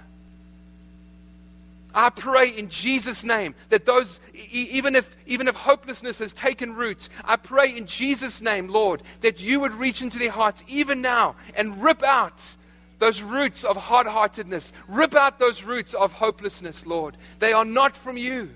I 1.94 2.08
pray 2.08 2.48
in 2.48 2.70
Jesus' 2.70 3.22
name 3.22 3.54
that 3.68 3.84
those, 3.84 4.18
even 4.50 4.96
if, 4.96 5.14
even 5.26 5.46
if 5.46 5.54
hopelessness 5.54 6.20
has 6.20 6.32
taken 6.32 6.74
root, 6.74 7.10
I 7.22 7.36
pray 7.36 7.76
in 7.76 7.84
Jesus' 7.84 8.40
name, 8.40 8.68
Lord, 8.68 9.02
that 9.20 9.42
you 9.42 9.60
would 9.60 9.74
reach 9.74 10.00
into 10.00 10.18
their 10.18 10.30
hearts 10.30 10.64
even 10.68 11.02
now 11.02 11.36
and 11.54 11.82
rip 11.82 12.02
out 12.02 12.42
those 12.98 13.20
roots 13.20 13.62
of 13.62 13.76
hard 13.76 14.06
heartedness, 14.06 14.72
rip 14.88 15.14
out 15.14 15.38
those 15.38 15.64
roots 15.64 15.92
of 15.92 16.14
hopelessness, 16.14 16.86
Lord. 16.86 17.18
They 17.40 17.52
are 17.52 17.66
not 17.66 17.94
from 17.94 18.16
you. 18.16 18.48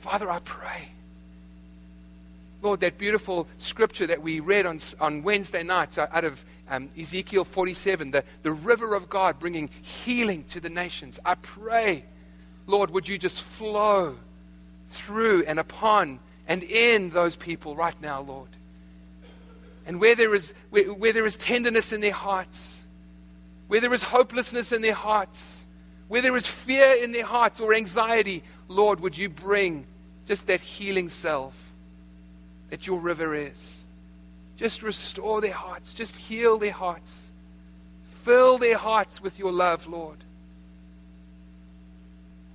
Father, 0.00 0.30
I 0.30 0.38
pray. 0.38 0.88
Lord, 2.62 2.80
that 2.80 2.96
beautiful 2.96 3.46
scripture 3.58 4.06
that 4.06 4.22
we 4.22 4.40
read 4.40 4.64
on, 4.64 4.78
on 4.98 5.22
Wednesday 5.22 5.62
nights 5.62 5.98
out 5.98 6.24
of 6.24 6.42
um, 6.70 6.88
Ezekiel 6.98 7.44
47, 7.44 8.10
the, 8.10 8.24
the 8.42 8.52
river 8.52 8.94
of 8.94 9.10
God 9.10 9.38
bringing 9.38 9.68
healing 9.82 10.44
to 10.44 10.60
the 10.60 10.70
nations. 10.70 11.20
I 11.22 11.34
pray, 11.34 12.04
Lord, 12.66 12.90
would 12.90 13.08
you 13.08 13.18
just 13.18 13.42
flow 13.42 14.16
through 14.88 15.44
and 15.44 15.58
upon 15.58 16.18
and 16.48 16.64
in 16.64 17.10
those 17.10 17.36
people 17.36 17.76
right 17.76 18.00
now, 18.00 18.22
Lord. 18.22 18.48
And 19.86 20.00
where 20.00 20.14
there 20.14 20.34
is, 20.34 20.54
where, 20.70 20.92
where 20.94 21.12
there 21.12 21.26
is 21.26 21.36
tenderness 21.36 21.92
in 21.92 22.00
their 22.00 22.12
hearts, 22.12 22.86
where 23.68 23.82
there 23.82 23.92
is 23.92 24.02
hopelessness 24.02 24.72
in 24.72 24.80
their 24.80 24.94
hearts, 24.94 25.66
where 26.08 26.22
there 26.22 26.36
is 26.36 26.46
fear 26.46 26.92
in 26.94 27.12
their 27.12 27.26
hearts 27.26 27.60
or 27.60 27.74
anxiety, 27.74 28.42
Lord, 28.70 29.00
would 29.00 29.18
you 29.18 29.28
bring 29.28 29.84
just 30.26 30.46
that 30.46 30.60
healing 30.60 31.08
self 31.08 31.72
that 32.70 32.86
your 32.86 33.00
river 33.00 33.34
is? 33.34 33.84
Just 34.56 34.84
restore 34.84 35.40
their 35.40 35.52
hearts. 35.52 35.92
Just 35.92 36.16
heal 36.16 36.56
their 36.56 36.70
hearts. 36.70 37.32
Fill 38.22 38.58
their 38.58 38.76
hearts 38.76 39.20
with 39.20 39.40
your 39.40 39.50
love, 39.50 39.88
Lord. 39.88 40.18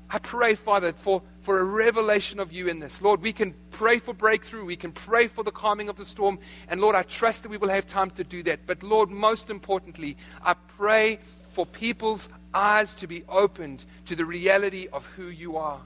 I 0.09 0.19
pray, 0.19 0.55
Father, 0.55 0.93
for, 0.93 1.21
for 1.41 1.59
a 1.59 1.63
revelation 1.65 2.39
of 2.39 2.53
you 2.53 2.67
in 2.67 2.79
this. 2.79 3.01
Lord, 3.01 3.21
we 3.21 3.33
can 3.33 3.53
pray 3.71 3.97
for 3.97 4.13
breakthrough. 4.13 4.63
We 4.63 4.77
can 4.77 4.93
pray 4.93 5.27
for 5.27 5.43
the 5.43 5.51
calming 5.51 5.89
of 5.89 5.97
the 5.97 6.05
storm. 6.05 6.39
And 6.69 6.79
Lord, 6.79 6.95
I 6.95 7.03
trust 7.03 7.43
that 7.43 7.49
we 7.49 7.57
will 7.57 7.67
have 7.67 7.87
time 7.87 8.11
to 8.11 8.23
do 8.23 8.41
that. 8.43 8.61
But 8.65 8.83
Lord, 8.83 9.11
most 9.11 9.49
importantly, 9.49 10.15
I 10.41 10.53
pray 10.53 11.19
for 11.49 11.65
people's 11.65 12.29
eyes 12.53 12.93
to 12.93 13.07
be 13.07 13.25
opened 13.27 13.83
to 14.05 14.15
the 14.15 14.23
reality 14.23 14.87
of 14.93 15.05
who 15.07 15.25
you 15.25 15.57
are. 15.57 15.81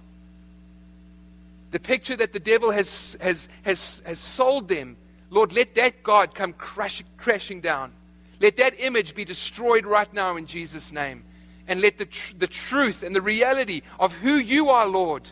The 1.71 1.79
picture 1.79 2.15
that 2.15 2.33
the 2.33 2.39
devil 2.39 2.71
has, 2.71 3.17
has, 3.21 3.49
has, 3.63 4.01
has 4.05 4.19
sold 4.19 4.67
them 4.67 4.97
Lord, 5.29 5.53
let 5.53 5.75
that 5.75 6.01
God 6.03 6.33
come 6.33 6.53
crash, 6.53 7.03
crashing 7.17 7.61
down. 7.61 7.93
Let 8.39 8.57
that 8.57 8.79
image 8.79 9.13
be 9.13 9.25
destroyed 9.25 9.85
right 9.85 10.11
now 10.13 10.37
in 10.37 10.45
Jesus' 10.45 10.91
name. 10.91 11.23
And 11.67 11.81
let 11.81 11.97
the, 11.97 12.05
tr- 12.05 12.33
the 12.37 12.47
truth 12.47 13.03
and 13.03 13.15
the 13.15 13.21
reality 13.21 13.81
of 13.99 14.13
who 14.13 14.35
you 14.35 14.69
are, 14.69 14.87
Lord, 14.87 15.29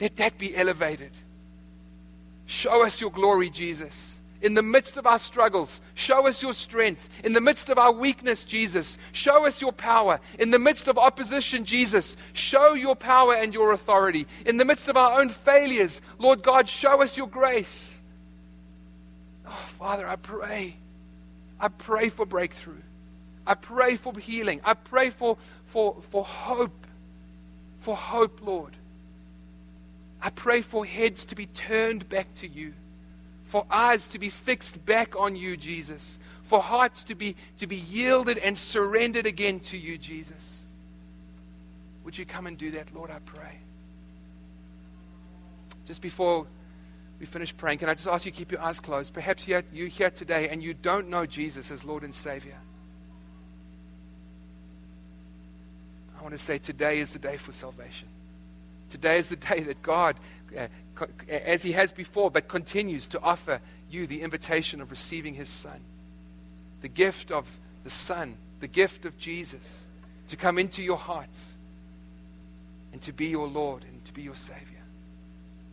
let 0.00 0.16
that 0.16 0.38
be 0.38 0.56
elevated. 0.56 1.10
Show 2.46 2.84
us 2.84 3.00
your 3.00 3.10
glory, 3.10 3.50
Jesus. 3.50 4.19
In 4.42 4.54
the 4.54 4.62
midst 4.62 4.96
of 4.96 5.06
our 5.06 5.18
struggles, 5.18 5.82
show 5.94 6.26
us 6.26 6.42
your 6.42 6.54
strength. 6.54 7.10
In 7.24 7.34
the 7.34 7.40
midst 7.40 7.68
of 7.68 7.76
our 7.76 7.92
weakness, 7.92 8.44
Jesus, 8.44 8.96
show 9.12 9.46
us 9.46 9.60
your 9.60 9.72
power. 9.72 10.18
In 10.38 10.50
the 10.50 10.58
midst 10.58 10.88
of 10.88 10.96
opposition, 10.96 11.64
Jesus, 11.64 12.16
show 12.32 12.72
your 12.72 12.96
power 12.96 13.34
and 13.34 13.52
your 13.52 13.72
authority. 13.72 14.26
In 14.46 14.56
the 14.56 14.64
midst 14.64 14.88
of 14.88 14.96
our 14.96 15.20
own 15.20 15.28
failures, 15.28 16.00
Lord 16.18 16.42
God, 16.42 16.68
show 16.68 17.02
us 17.02 17.18
your 17.18 17.28
grace. 17.28 18.00
Oh, 19.46 19.64
Father, 19.66 20.08
I 20.08 20.16
pray. 20.16 20.76
I 21.58 21.68
pray 21.68 22.08
for 22.08 22.24
breakthrough. 22.24 22.80
I 23.46 23.54
pray 23.54 23.96
for 23.96 24.18
healing. 24.18 24.60
I 24.64 24.74
pray 24.74 25.10
for, 25.10 25.36
for, 25.66 25.96
for 26.00 26.24
hope. 26.24 26.86
For 27.80 27.96
hope, 27.96 28.40
Lord. 28.42 28.76
I 30.22 30.30
pray 30.30 30.60
for 30.60 30.84
heads 30.84 31.24
to 31.26 31.34
be 31.34 31.46
turned 31.46 32.08
back 32.08 32.32
to 32.34 32.48
you, 32.48 32.74
for 33.50 33.66
eyes 33.68 34.06
to 34.06 34.20
be 34.20 34.28
fixed 34.28 34.86
back 34.86 35.18
on 35.18 35.34
you, 35.34 35.56
Jesus, 35.56 36.20
for 36.44 36.62
hearts 36.62 37.02
to 37.02 37.16
be, 37.16 37.34
to 37.58 37.66
be 37.66 37.74
yielded 37.74 38.38
and 38.38 38.56
surrendered 38.56 39.26
again 39.26 39.58
to 39.58 39.76
you, 39.76 39.98
Jesus. 39.98 40.68
Would 42.04 42.16
you 42.16 42.24
come 42.24 42.46
and 42.46 42.56
do 42.56 42.70
that, 42.70 42.94
Lord? 42.94 43.10
I 43.10 43.18
pray. 43.18 43.58
Just 45.84 46.00
before 46.00 46.46
we 47.18 47.26
finish 47.26 47.54
praying, 47.56 47.78
can 47.78 47.88
I 47.88 47.94
just 47.94 48.06
ask 48.06 48.24
you 48.24 48.30
to 48.30 48.38
keep 48.38 48.52
your 48.52 48.60
eyes 48.60 48.78
closed? 48.78 49.12
Perhaps 49.12 49.48
you're 49.48 49.62
here 49.72 50.10
today 50.10 50.48
and 50.48 50.62
you 50.62 50.72
don't 50.72 51.08
know 51.08 51.26
Jesus 51.26 51.72
as 51.72 51.84
Lord 51.84 52.04
and 52.04 52.14
Savior. 52.14 52.56
I 56.16 56.22
want 56.22 56.34
to 56.34 56.38
say 56.38 56.58
today 56.58 57.00
is 57.00 57.12
the 57.12 57.18
day 57.18 57.36
for 57.36 57.50
salvation. 57.50 58.06
Today 58.90 59.18
is 59.18 59.28
the 59.28 59.36
day 59.36 59.60
that 59.64 59.82
God, 59.82 60.14
uh, 60.56 60.68
as 61.28 61.62
He 61.62 61.72
has 61.72 61.92
before, 61.92 62.30
but 62.30 62.48
continues 62.48 63.08
to 63.08 63.20
offer 63.20 63.60
you 63.90 64.06
the 64.06 64.22
invitation 64.22 64.80
of 64.80 64.90
receiving 64.90 65.34
His 65.34 65.48
Son, 65.48 65.80
the 66.82 66.88
gift 66.88 67.30
of 67.30 67.58
the 67.84 67.90
Son, 67.90 68.36
the 68.60 68.68
gift 68.68 69.04
of 69.04 69.18
Jesus, 69.18 69.86
to 70.28 70.36
come 70.36 70.58
into 70.58 70.82
your 70.82 70.96
hearts 70.96 71.56
and 72.92 73.00
to 73.02 73.12
be 73.12 73.26
your 73.26 73.48
Lord 73.48 73.84
and 73.84 74.04
to 74.04 74.12
be 74.12 74.22
your 74.22 74.34
Savior. 74.34 74.78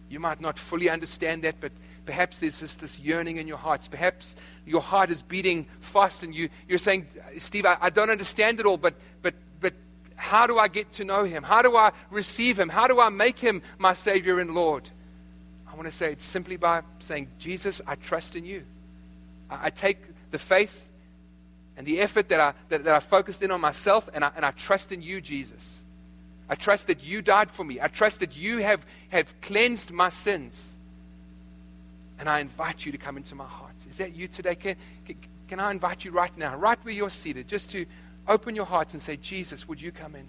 You 0.09 0.19
might 0.19 0.39
not 0.39 0.57
fully 0.57 0.89
understand 0.89 1.43
that, 1.43 1.55
but 1.59 1.71
perhaps 2.05 2.39
there's 2.39 2.59
just 2.59 2.79
this 2.79 2.99
yearning 2.99 3.37
in 3.37 3.47
your 3.47 3.57
hearts. 3.57 3.87
Perhaps 3.87 4.35
your 4.65 4.81
heart 4.81 5.09
is 5.09 5.21
beating 5.21 5.65
fast 5.81 6.23
and 6.23 6.33
you, 6.33 6.49
you're 6.67 6.77
saying, 6.77 7.07
Steve, 7.37 7.65
I, 7.65 7.77
I 7.81 7.89
don't 7.89 8.09
understand 8.09 8.59
it 8.59 8.65
all, 8.65 8.77
but, 8.77 8.93
but, 9.21 9.33
but 9.59 9.73
how 10.15 10.47
do 10.47 10.57
I 10.57 10.69
get 10.69 10.91
to 10.93 11.03
know 11.03 11.23
him? 11.25 11.43
How 11.43 11.61
do 11.61 11.75
I 11.75 11.91
receive 12.09 12.57
him? 12.57 12.69
How 12.69 12.87
do 12.87 13.01
I 13.01 13.09
make 13.09 13.39
him 13.39 13.61
my 13.77 13.93
Savior 13.93 14.39
and 14.39 14.55
Lord? 14.55 14.89
I 15.77 15.79
want 15.79 15.91
to 15.91 15.95
say 15.95 16.11
it 16.11 16.23
simply 16.23 16.57
by 16.57 16.81
saying, 16.97 17.27
Jesus, 17.37 17.83
I 17.85 17.93
trust 17.93 18.35
in 18.35 18.43
you. 18.45 18.63
I, 19.47 19.67
I 19.67 19.69
take 19.69 19.99
the 20.31 20.39
faith 20.39 20.89
and 21.77 21.85
the 21.85 22.01
effort 22.01 22.29
that 22.29 22.39
I, 22.39 22.53
that, 22.69 22.83
that 22.85 22.95
I 22.95 22.99
focused 22.99 23.43
in 23.43 23.51
on 23.51 23.61
myself, 23.61 24.09
and 24.11 24.25
I, 24.25 24.31
and 24.35 24.43
I 24.43 24.49
trust 24.49 24.91
in 24.91 25.03
you, 25.03 25.21
Jesus. 25.21 25.83
I 26.49 26.55
trust 26.55 26.87
that 26.87 27.03
you 27.03 27.21
died 27.21 27.51
for 27.51 27.63
me. 27.63 27.79
I 27.79 27.89
trust 27.89 28.21
that 28.21 28.35
you 28.35 28.57
have, 28.57 28.87
have 29.09 29.39
cleansed 29.41 29.91
my 29.91 30.09
sins. 30.09 30.75
And 32.17 32.27
I 32.27 32.39
invite 32.39 32.83
you 32.83 32.91
to 32.91 32.97
come 32.97 33.15
into 33.15 33.35
my 33.35 33.45
heart. 33.45 33.75
Is 33.87 33.97
that 33.97 34.15
you 34.15 34.27
today? 34.27 34.55
Can, 34.55 34.77
can, 35.05 35.15
can 35.47 35.59
I 35.59 35.69
invite 35.69 36.03
you 36.03 36.09
right 36.09 36.35
now, 36.39 36.55
right 36.55 36.79
where 36.81 36.93
you're 36.95 37.11
seated, 37.11 37.47
just 37.47 37.69
to 37.73 37.85
open 38.27 38.55
your 38.55 38.65
hearts 38.65 38.95
and 38.95 39.01
say, 39.01 39.15
Jesus, 39.15 39.67
would 39.67 39.79
you 39.79 39.91
come 39.91 40.15
in? 40.15 40.25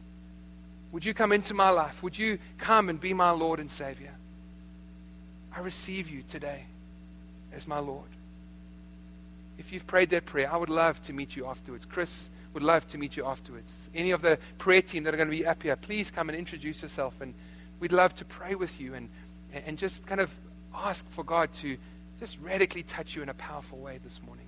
Would 0.93 1.07
you 1.07 1.15
come 1.15 1.33
into 1.33 1.55
my 1.55 1.71
life? 1.71 2.03
Would 2.03 2.19
you 2.19 2.39
come 2.59 2.91
and 2.91 3.01
be 3.01 3.15
my 3.15 3.31
Lord 3.31 3.61
and 3.61 3.71
Savior? 3.71 4.13
I 5.59 5.61
receive 5.61 6.09
you 6.09 6.23
today 6.23 6.67
as 7.53 7.67
my 7.67 7.81
Lord. 7.81 8.07
If 9.59 9.73
you've 9.73 9.89
prayed 9.89 10.11
that 10.11 10.25
prayer, 10.25 10.49
I 10.53 10.57
would 10.57 10.69
love 10.69 11.03
to 11.03 11.13
meet 11.13 11.35
you 11.35 11.47
afterwards. 11.47 11.85
Chris 11.85 12.31
would 12.55 12.63
love 12.63 12.87
to 12.89 12.99
meet 12.99 13.17
you 13.17 13.27
afterwards. 13.27 13.91
Any 13.93 14.13
of 14.13 14.23
the 14.23 14.39
prayer 14.59 14.83
team 14.83 15.03
that 15.03 15.15
are 15.15 15.17
going 15.17 15.29
to 15.29 15.37
be 15.37 15.45
up 15.45 15.65
here, 15.65 15.75
please 15.75 16.13
come 16.13 16.29
and 16.29 16.39
introduce 16.39 16.81
yourself. 16.83 17.21
And 17.21 17.35
we'd 17.81 17.91
love 17.91 18.15
to 18.17 18.25
pray 18.25 18.55
with 18.55 18.81
you 18.81 18.95
and, 18.95 19.09
and 19.67 19.77
just 19.77 20.07
kind 20.07 20.21
of 20.21 20.33
ask 20.73 21.05
for 21.09 21.25
God 21.25 21.53
to 21.55 21.77
just 22.21 22.39
radically 22.41 22.85
touch 22.85 23.17
you 23.17 23.23
in 23.23 23.29
a 23.29 23.35
powerful 23.35 23.79
way 23.79 23.99
this 24.05 24.21
morning. 24.25 24.47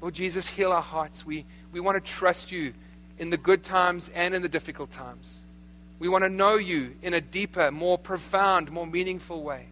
Lord 0.00 0.14
Jesus, 0.14 0.48
heal 0.48 0.72
our 0.72 0.82
hearts. 0.82 1.24
We, 1.24 1.44
we 1.70 1.78
want 1.78 2.04
to 2.04 2.12
trust 2.12 2.50
you 2.50 2.74
in 3.20 3.30
the 3.30 3.36
good 3.36 3.62
times 3.62 4.10
and 4.12 4.34
in 4.34 4.42
the 4.42 4.48
difficult 4.48 4.90
times. 4.90 5.46
We 6.00 6.08
want 6.08 6.24
to 6.24 6.28
know 6.28 6.56
you 6.56 6.96
in 7.00 7.14
a 7.14 7.20
deeper, 7.20 7.70
more 7.70 7.96
profound, 7.96 8.72
more 8.72 8.88
meaningful 8.88 9.44
way. 9.44 9.68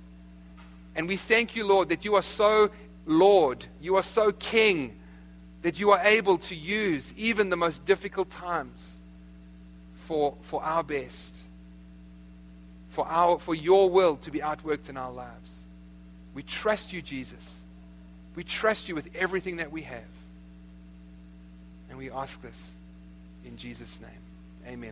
And 0.95 1.09
we 1.09 1.17
thank 1.17 1.57
you, 1.57 1.67
Lord, 1.67 1.89
that 1.89 2.05
you 2.05 2.15
are 2.15 2.23
so 2.23 2.71
Lord, 3.07 3.65
you 3.81 3.97
are 3.97 4.03
so 4.03 4.33
King, 4.33 4.97
that 5.63 5.81
you 5.81 5.91
are 5.91 6.01
able 6.01 6.39
to 6.39 6.55
use 6.55 7.15
even 7.17 7.51
the 7.51 7.57
most 7.57 7.85
difficult 7.85 8.31
times 8.31 8.99
for, 9.95 10.35
for 10.43 10.63
our 10.63 10.83
best, 10.83 11.39
for, 12.91 13.07
our, 13.07 13.39
for 13.39 13.55
your 13.55 13.89
will 13.89 14.17
to 14.17 14.31
be 14.31 14.41
outworked 14.41 14.89
in 14.89 14.97
our 14.97 15.13
lives. 15.13 15.63
We 16.35 16.43
trust 16.43 16.93
you, 16.93 17.01
Jesus. 17.01 17.63
We 18.35 18.45
trust 18.45 18.89
you 18.89 18.95
with 18.95 19.09
everything 19.15 19.57
that 19.57 19.71
we 19.71 19.83
have. 19.83 20.03
And 21.89 21.99
we 21.99 22.11
ask 22.11 22.41
this 22.43 22.77
in 23.45 23.57
Jesus' 23.57 24.01
name. 24.01 24.11
Amen. 24.67 24.91